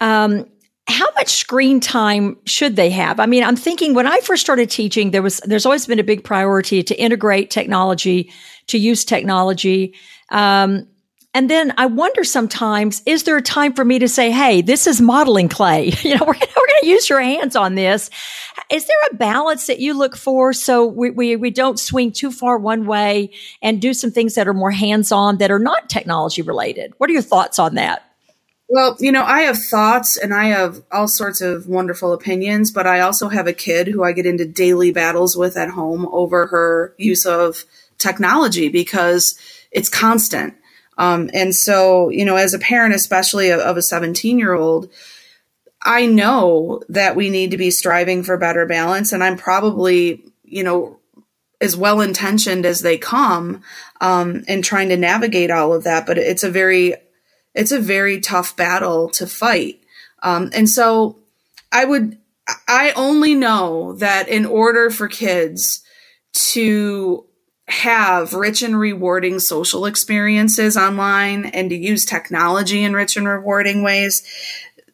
um, 0.00 0.46
how 0.88 1.06
much 1.14 1.28
screen 1.28 1.80
time 1.80 2.36
should 2.44 2.76
they 2.76 2.90
have? 2.90 3.20
I 3.20 3.26
mean, 3.26 3.44
I'm 3.44 3.56
thinking 3.56 3.94
when 3.94 4.06
I 4.06 4.20
first 4.20 4.42
started 4.42 4.68
teaching, 4.68 5.12
there 5.12 5.22
was, 5.22 5.40
there's 5.44 5.64
always 5.64 5.86
been 5.86 6.00
a 6.00 6.04
big 6.04 6.24
priority 6.24 6.82
to 6.82 6.94
integrate 7.00 7.50
technology, 7.50 8.32
to 8.66 8.78
use 8.78 9.04
technology. 9.04 9.94
Um, 10.30 10.88
and 11.34 11.48
then 11.48 11.72
I 11.78 11.86
wonder 11.86 12.24
sometimes, 12.24 13.02
is 13.06 13.24
there 13.24 13.36
a 13.36 13.42
time 13.42 13.72
for 13.72 13.84
me 13.84 13.98
to 14.00 14.08
say, 14.08 14.30
Hey, 14.30 14.60
this 14.60 14.86
is 14.86 15.00
modeling 15.00 15.48
clay. 15.48 15.92
You 16.02 16.16
know, 16.16 16.24
we're, 16.26 16.34
we're 16.34 16.66
going 16.66 16.80
to 16.80 16.88
use 16.88 17.08
your 17.08 17.20
hands 17.20 17.56
on 17.56 17.74
this. 17.74 18.10
Is 18.70 18.86
there 18.86 18.96
a 19.10 19.14
balance 19.14 19.66
that 19.68 19.78
you 19.78 19.94
look 19.94 20.16
for 20.16 20.52
so 20.52 20.84
we, 20.84 21.10
we, 21.10 21.36
we 21.36 21.50
don't 21.50 21.78
swing 21.78 22.12
too 22.12 22.30
far 22.30 22.58
one 22.58 22.86
way 22.86 23.30
and 23.62 23.80
do 23.80 23.94
some 23.94 24.10
things 24.10 24.34
that 24.34 24.48
are 24.48 24.54
more 24.54 24.72
hands 24.72 25.12
on 25.12 25.38
that 25.38 25.50
are 25.50 25.58
not 25.58 25.88
technology 25.88 26.42
related? 26.42 26.92
What 26.98 27.08
are 27.08 27.12
your 27.12 27.22
thoughts 27.22 27.58
on 27.58 27.76
that? 27.76 28.02
Well, 28.68 28.96
you 29.00 29.12
know, 29.12 29.22
I 29.22 29.42
have 29.42 29.58
thoughts 29.70 30.16
and 30.16 30.34
I 30.34 30.46
have 30.46 30.82
all 30.90 31.06
sorts 31.06 31.40
of 31.40 31.66
wonderful 31.66 32.12
opinions, 32.12 32.70
but 32.72 32.86
I 32.86 33.00
also 33.00 33.28
have 33.28 33.46
a 33.46 33.52
kid 33.52 33.86
who 33.86 34.02
I 34.02 34.12
get 34.12 34.26
into 34.26 34.46
daily 34.46 34.92
battles 34.92 35.36
with 35.36 35.56
at 35.56 35.70
home 35.70 36.08
over 36.10 36.46
her 36.46 36.94
use 36.98 37.26
of 37.26 37.64
technology 37.98 38.68
because 38.68 39.38
it's 39.70 39.88
constant. 39.88 40.54
Um, 41.02 41.30
and 41.34 41.52
so, 41.52 42.10
you 42.10 42.24
know, 42.24 42.36
as 42.36 42.54
a 42.54 42.60
parent, 42.60 42.94
especially 42.94 43.50
of, 43.50 43.58
of 43.58 43.76
a 43.76 43.82
17 43.82 44.38
year 44.38 44.54
old, 44.54 44.88
I 45.82 46.06
know 46.06 46.80
that 46.88 47.16
we 47.16 47.28
need 47.28 47.50
to 47.50 47.56
be 47.56 47.72
striving 47.72 48.22
for 48.22 48.36
better 48.36 48.66
balance. 48.66 49.12
And 49.12 49.24
I'm 49.24 49.36
probably, 49.36 50.24
you 50.44 50.62
know, 50.62 51.00
as 51.60 51.76
well 51.76 52.00
intentioned 52.00 52.64
as 52.64 52.82
they 52.82 52.98
come 52.98 53.62
um, 54.00 54.44
and 54.46 54.62
trying 54.62 54.90
to 54.90 54.96
navigate 54.96 55.50
all 55.50 55.72
of 55.72 55.82
that. 55.82 56.06
But 56.06 56.18
it's 56.18 56.44
a 56.44 56.50
very, 56.50 56.94
it's 57.52 57.72
a 57.72 57.80
very 57.80 58.20
tough 58.20 58.56
battle 58.56 59.08
to 59.10 59.26
fight. 59.26 59.80
Um, 60.22 60.50
and 60.54 60.70
so 60.70 61.18
I 61.72 61.84
would, 61.84 62.16
I 62.68 62.92
only 62.94 63.34
know 63.34 63.94
that 63.94 64.28
in 64.28 64.46
order 64.46 64.88
for 64.88 65.08
kids 65.08 65.82
to 66.52 67.26
have 67.68 68.34
rich 68.34 68.62
and 68.62 68.78
rewarding 68.78 69.38
social 69.38 69.86
experiences 69.86 70.76
online 70.76 71.46
and 71.46 71.70
to 71.70 71.76
use 71.76 72.04
technology 72.04 72.82
in 72.82 72.92
rich 72.92 73.16
and 73.16 73.26
rewarding 73.26 73.82
ways, 73.82 74.22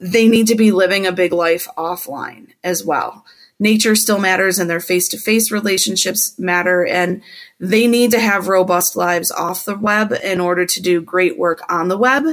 they 0.01 0.29
need 0.29 0.47
to 0.47 0.55
be 0.55 0.71
living 0.71 1.07
a 1.07 1.13
big 1.13 1.33
life 1.33 1.67
offline 1.77 2.49
as 2.63 2.85
well. 2.85 3.25
Nature 3.61 3.97
still 3.97 4.19
matters 4.21 4.59
and 4.59 4.71
their 4.71 4.81
face 4.81 5.09
to 5.09 5.19
face 5.19 5.51
relationships 5.51 6.39
matter, 6.39 6.87
and 6.87 7.23
they 7.59 7.89
need 7.89 8.13
to 8.13 8.21
have 8.21 8.47
robust 8.47 8.95
lives 8.95 9.33
off 9.33 9.65
the 9.65 9.77
web 9.77 10.13
in 10.23 10.39
order 10.39 10.65
to 10.65 10.81
do 10.81 11.01
great 11.01 11.37
work 11.37 11.61
on 11.69 11.89
the 11.89 11.99
web 11.99 12.25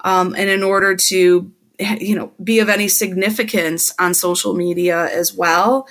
um, 0.00 0.34
and 0.34 0.48
in 0.48 0.62
order 0.62 0.96
to 0.96 1.52
you 2.00 2.14
know 2.14 2.32
be 2.42 2.58
of 2.60 2.70
any 2.70 2.88
significance 2.88 3.92
on 3.98 4.14
social 4.14 4.54
media 4.54 5.10
as 5.12 5.34
well. 5.34 5.86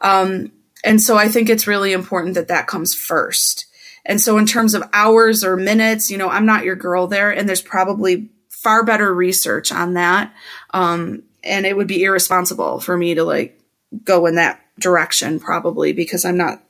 Um, 0.00 0.52
and 0.84 1.00
so 1.00 1.16
I 1.16 1.28
think 1.28 1.48
it's 1.48 1.66
really 1.66 1.92
important 1.92 2.34
that 2.34 2.48
that 2.48 2.66
comes 2.66 2.94
first. 2.94 3.66
And 4.04 4.20
so 4.20 4.36
in 4.38 4.46
terms 4.46 4.74
of 4.74 4.82
hours 4.92 5.44
or 5.44 5.56
minutes, 5.56 6.10
you 6.10 6.18
know, 6.18 6.28
I'm 6.28 6.46
not 6.46 6.64
your 6.64 6.76
girl 6.76 7.06
there, 7.06 7.30
and 7.30 7.48
there's 7.48 7.62
probably 7.62 8.30
far 8.48 8.84
better 8.84 9.12
research 9.12 9.72
on 9.72 9.94
that. 9.94 10.32
Um, 10.70 11.22
and 11.44 11.66
it 11.66 11.76
would 11.76 11.88
be 11.88 12.02
irresponsible 12.02 12.80
for 12.80 12.96
me 12.96 13.14
to 13.14 13.24
like 13.24 13.58
go 14.04 14.26
in 14.26 14.36
that 14.36 14.60
direction 14.78 15.40
probably 15.40 15.92
because 15.92 16.24
I'm 16.24 16.36
not 16.36 16.62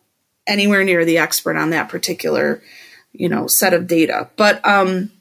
anywhere 0.47 0.85
near 0.85 1.05
the 1.05 1.19
expert 1.19 1.57
on 1.57 1.71
that 1.71 1.89
particular, 1.89 2.63
you 3.13 3.29
know, 3.29 3.47
set 3.47 3.75
of 3.75 3.87
data. 3.87 4.31
But 4.37 4.67
um, 4.67 5.13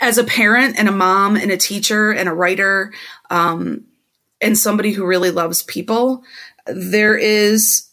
as 0.00 0.18
a 0.18 0.24
parent 0.24 0.78
and 0.78 0.88
a 0.88 0.92
mom 0.92 1.36
and 1.36 1.50
a 1.50 1.56
teacher 1.56 2.10
and 2.10 2.28
a 2.28 2.34
writer 2.34 2.92
um, 3.30 3.84
and 4.40 4.58
somebody 4.58 4.92
who 4.92 5.06
really 5.06 5.30
loves 5.30 5.62
people, 5.62 6.24
there 6.66 7.16
is 7.16 7.88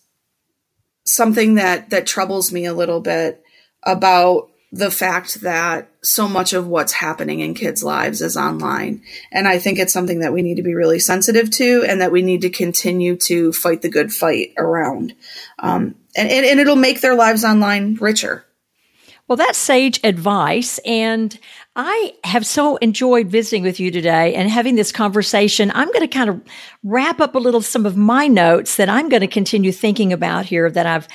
something 1.06 1.56
that 1.56 1.90
that 1.90 2.06
troubles 2.06 2.52
me 2.52 2.66
a 2.66 2.74
little 2.74 3.02
bit 3.02 3.44
about 3.84 4.50
the 4.72 4.92
fact 4.92 5.42
that 5.42 5.90
so 6.02 6.30
much 6.30 6.54
of 6.54 6.66
what's 6.66 6.94
happening 6.94 7.42
in 7.42 7.54
kids' 7.54 7.84
lives 7.84 8.22
is 8.22 8.38
online. 8.38 9.02
And 9.32 9.48
I 9.48 9.60
think 9.60 9.78
it's 9.78 9.92
something 9.92 10.20
that 10.20 10.32
we 10.32 10.42
need 10.42 10.56
to 10.56 10.64
be 10.64 10.76
really 10.76 11.00
sensitive 11.00 11.52
to 11.52 11.84
and 11.88 12.00
that 12.00 12.12
we 12.12 12.22
need 12.22 12.42
to 12.42 12.50
continue 12.50 13.18
to 13.18 13.52
fight 13.52 13.82
the 13.82 13.90
good 13.90 14.14
fight 14.14 14.54
around. 14.58 15.14
Um, 15.60 15.96
and, 16.16 16.30
and, 16.30 16.46
and 16.46 16.60
it'll 16.60 16.78
make 16.78 17.02
their 17.02 17.16
lives 17.16 17.44
online 17.44 17.96
richer. 17.96 18.46
Well, 19.32 19.38
that's 19.38 19.58
sage 19.58 20.02
advice. 20.04 20.78
And 20.80 21.40
I 21.78 22.16
have 22.26 22.46
so 22.46 22.76
enjoyed 22.76 23.28
visiting 23.28 23.64
with 23.64 23.80
you 23.80 23.90
today 23.90 24.36
and 24.36 24.50
having 24.50 24.76
this 24.76 24.92
conversation. 24.92 25.72
I'm 25.74 25.88
going 25.88 26.02
to 26.02 26.08
kind 26.10 26.30
of 26.30 26.42
wrap 26.84 27.22
up 27.22 27.34
a 27.34 27.40
little 27.40 27.62
some 27.62 27.86
of 27.86 27.96
my 27.96 28.28
notes 28.28 28.76
that 28.76 28.90
I'm 28.90 29.08
going 29.08 29.22
to 29.22 29.28
continue 29.28 29.72
thinking 29.72 30.12
about 30.12 30.48
here 30.48 30.70
that 30.70 30.86
I've 30.86 31.08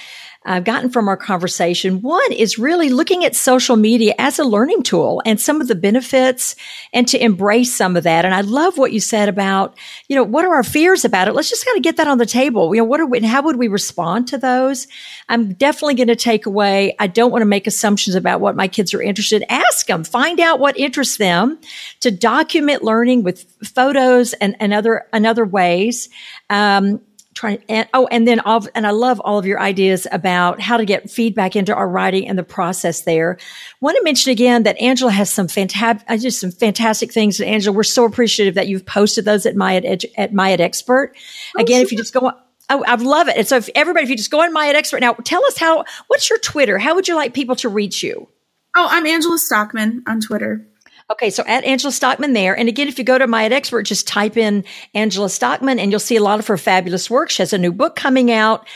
I've 0.47 0.65
gotten 0.65 0.91
from 0.91 1.09
our 1.09 1.17
conversation. 1.17 2.01
One 2.03 2.33
is 2.33 2.59
really 2.59 2.89
looking 2.89 3.25
at 3.25 3.35
social 3.35 3.77
media 3.77 4.15
as 4.19 4.39
a 4.39 4.45
learning 4.45 4.85
tool 4.85 5.21
and 5.27 5.41
some 5.41 5.61
of 5.61 5.69
the 5.69 5.75
benefits 5.75 6.55
and 6.93 7.07
to 7.09 7.23
embrace 7.23 7.75
some 7.75 7.97
of 7.97 8.05
that. 8.05 8.25
And 8.25 8.33
I 8.33 8.43
love 8.43 8.79
what 8.79 8.93
you 8.93 9.01
said 9.01 9.29
about, 9.29 9.77
you 10.09 10.15
know, 10.15 10.23
what 10.23 10.45
are 10.45 10.55
our 10.55 10.63
fears 10.63 11.05
about 11.05 11.27
it? 11.27 11.35
Let's 11.35 11.51
just 11.51 11.67
kind 11.67 11.77
of 11.77 11.83
get 11.83 11.97
that 11.97 12.07
on 12.07 12.19
the 12.19 12.27
table. 12.27 12.75
You 12.75 12.81
know, 12.81 12.87
what 12.87 13.01
are 13.01 13.07
we, 13.07 13.21
how 13.21 13.43
would 13.43 13.57
we 13.57 13.69
respond 13.69 14.29
to 14.29 14.39
those? 14.39 14.87
I'm 15.29 15.55
definitely 15.55 15.95
going 15.95 16.09
to 16.09 16.17
take 16.17 16.47
away. 16.47 16.95
I 16.99 17.09
don't 17.09 17.33
want 17.33 17.43
to 17.43 17.47
make 17.47 17.67
assumptions 17.67 18.15
about 18.15 18.41
what 18.41 18.55
my 18.55 18.69
kids 18.69 18.95
are 18.95 19.03
interested. 19.03 19.45
Ask 19.49 19.87
them, 19.87 20.05
find 20.05 20.39
out 20.39 20.61
what 20.61 20.79
interests 20.79 21.17
them 21.17 21.59
to 22.01 22.11
document 22.11 22.85
learning 22.85 23.25
with 23.25 23.45
photos 23.65 24.33
and, 24.35 24.55
and 24.61 24.73
other, 24.73 25.07
and 25.13 25.27
other 25.27 25.45
ways. 25.45 26.09
Um, 26.49 27.01
trying 27.37 27.62
and 27.68 27.88
oh 27.94 28.09
and 28.11 28.27
then 28.27 28.40
all 28.40 28.66
and 28.75 28.87
I 28.87 28.90
love 28.90 29.20
all 29.20 29.38
of 29.38 29.46
your 29.46 29.61
ideas 29.61 30.07
about 30.11 30.61
how 30.61 30.77
to 30.77 30.85
get 30.85 31.11
feedback 31.11 31.55
into 31.55 31.75
our 31.75 31.88
writing 31.88 32.27
and 32.27 32.37
the 32.37 32.42
process 32.42 33.03
there. 33.03 33.38
Want 33.81 33.96
to 33.96 34.03
mention 34.03 34.33
again 34.33 34.64
that 34.64 34.81
Angela 34.81 35.12
has 35.12 35.33
some 35.33 35.46
fantastic 35.46 36.05
uh, 36.09 36.16
just 36.16 36.40
some 36.40 36.51
fantastic 36.51 37.12
things. 37.12 37.38
And 37.38 37.49
Angela, 37.49 37.77
we're 37.77 37.85
so 37.85 38.05
appreciative 38.05 38.55
that 38.55 38.66
you've 38.66 38.87
posted 38.87 39.25
those 39.25 39.46
at 39.46 39.55
my 39.55 39.77
at 39.77 40.33
my 40.33 40.53
at 40.53 40.61
expert. 40.61 41.12
Oh, 41.57 41.61
again, 41.61 41.83
if 41.83 41.92
you 41.92 41.99
just 41.99 42.12
go 42.12 42.29
on 42.29 42.35
Oh, 42.68 42.83
I 42.85 42.96
love 42.96 43.29
it. 43.29 43.37
And 43.37 43.46
so 43.46 43.59
if 43.59 43.68
everybody, 43.77 44.03
if 44.03 44.11
you 44.11 44.16
just 44.16 44.33
go 44.33 44.42
on 44.42 44.53
my 44.53 44.68
expert 44.68 45.01
now, 45.01 45.12
tell 45.12 45.44
us 45.46 45.57
how, 45.57 45.85
what's 46.09 46.29
your 46.29 46.40
Twitter? 46.40 46.79
How 46.79 46.96
would 46.96 47.07
you 47.07 47.14
like 47.14 47.33
people 47.33 47.55
to 47.57 47.68
reach 47.68 48.03
you? 48.03 48.29
Oh, 48.77 48.88
I'm 48.90 49.07
Angela 49.07 49.38
Stockman 49.38 50.03
on 50.09 50.20
Twitter. 50.20 50.66
Okay, 51.09 51.31
so 51.31 51.45
at 51.47 51.62
Angela 51.62 51.92
Stockman 51.92 52.33
there. 52.33 52.59
And 52.59 52.69
again, 52.69 52.88
if 52.88 52.99
you 52.99 53.05
go 53.05 53.16
to 53.16 53.29
My 53.29 53.45
Expert, 53.45 53.83
just 53.83 54.09
type 54.09 54.37
in 54.37 54.64
Angela 54.92 55.31
Stockman 55.31 55.79
and 55.79 55.92
you'll 55.92 56.01
see 56.01 56.16
a 56.16 56.23
lot 56.23 56.40
of 56.40 56.49
her 56.49 56.57
fabulous 56.57 57.09
work. 57.09 57.31
She 57.31 57.42
has 57.42 57.53
a 57.53 57.59
new 57.59 57.71
book 57.71 57.95
coming 57.95 58.33
out. 58.33 58.66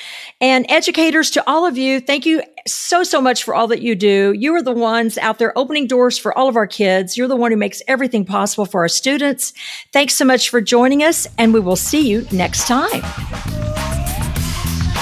And 0.41 0.65
educators, 0.71 1.33
to 1.33 1.51
all 1.51 1.67
of 1.67 1.77
you, 1.77 1.99
thank 2.01 2.27
you 2.27 2.41
so, 2.69 3.03
so 3.03 3.21
much 3.21 3.43
for 3.43 3.53
all 3.53 3.67
that 3.67 3.83
you 3.83 3.97
do. 3.97 4.33
You 4.33 4.55
are 4.55 4.63
the 4.63 4.73
ones 4.73 5.19
out 5.19 5.39
there 5.41 5.57
opening 5.59 5.89
doors 5.89 6.19
for 6.19 6.37
all 6.39 6.49
of 6.49 6.55
our 6.55 6.69
kids. 6.69 7.17
You're 7.17 7.27
the 7.27 7.35
one 7.35 7.51
who 7.51 7.57
makes 7.57 7.83
everything 7.89 8.25
possible 8.25 8.65
for 8.65 8.83
our 8.83 8.89
students. 8.89 9.53
Thanks 9.93 10.15
so 10.15 10.25
much 10.25 10.51
for 10.51 10.61
joining 10.61 11.03
us, 11.03 11.27
and 11.37 11.53
we 11.53 11.59
will 11.59 11.77
see 11.77 12.09
you 12.09 12.27
next 12.31 12.69
time. 12.69 13.03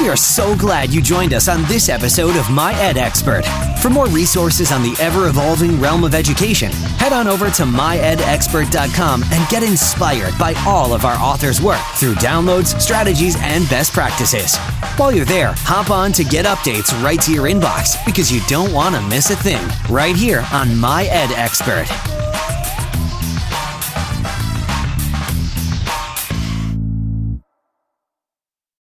We 0.01 0.09
are 0.09 0.17
so 0.17 0.55
glad 0.55 0.95
you 0.95 1.03
joined 1.03 1.35
us 1.35 1.49
on 1.49 1.65
this 1.65 1.89
episode 1.89 2.37
of 2.37 2.49
My 2.53 2.73
Ed 2.75 2.97
Expert. 2.97 3.43
For 3.83 3.91
more 3.91 4.07
resources 4.07 4.71
on 4.71 4.83
the 4.83 4.97
ever 5.01 5.27
evolving 5.27 5.81
realm 5.81 6.05
of 6.05 6.15
education, 6.15 6.71
head 6.71 7.13
on 7.13 7.27
over 7.27 7.51
to 7.51 7.65
myedexpert.com 7.65 9.25
and 9.25 9.49
get 9.49 9.65
inspired 9.65 10.39
by 10.39 10.55
all 10.65 10.95
of 10.95 11.05
our 11.05 11.17
authors' 11.17 11.61
work 11.61 11.81
through 11.97 12.15
downloads, 12.15 12.81
strategies, 12.81 13.35
and 13.41 13.69
best 13.69 13.93
practices. 13.93 14.57
While 14.99 15.11
you're 15.11 15.25
there, 15.25 15.55
hop 15.57 15.91
on 15.91 16.13
to 16.13 16.23
get 16.23 16.47
updates 16.47 16.93
right 17.03 17.21
to 17.23 17.33
your 17.33 17.47
inbox 17.47 17.97
because 18.07 18.31
you 18.31 18.41
don't 18.47 18.73
want 18.73 18.95
to 18.95 19.01
miss 19.09 19.31
a 19.31 19.37
thing 19.37 19.67
right 19.91 20.15
here 20.15 20.47
on 20.53 20.77
My 20.77 21.07
Ed 21.07 21.33
Expert. 21.33 21.87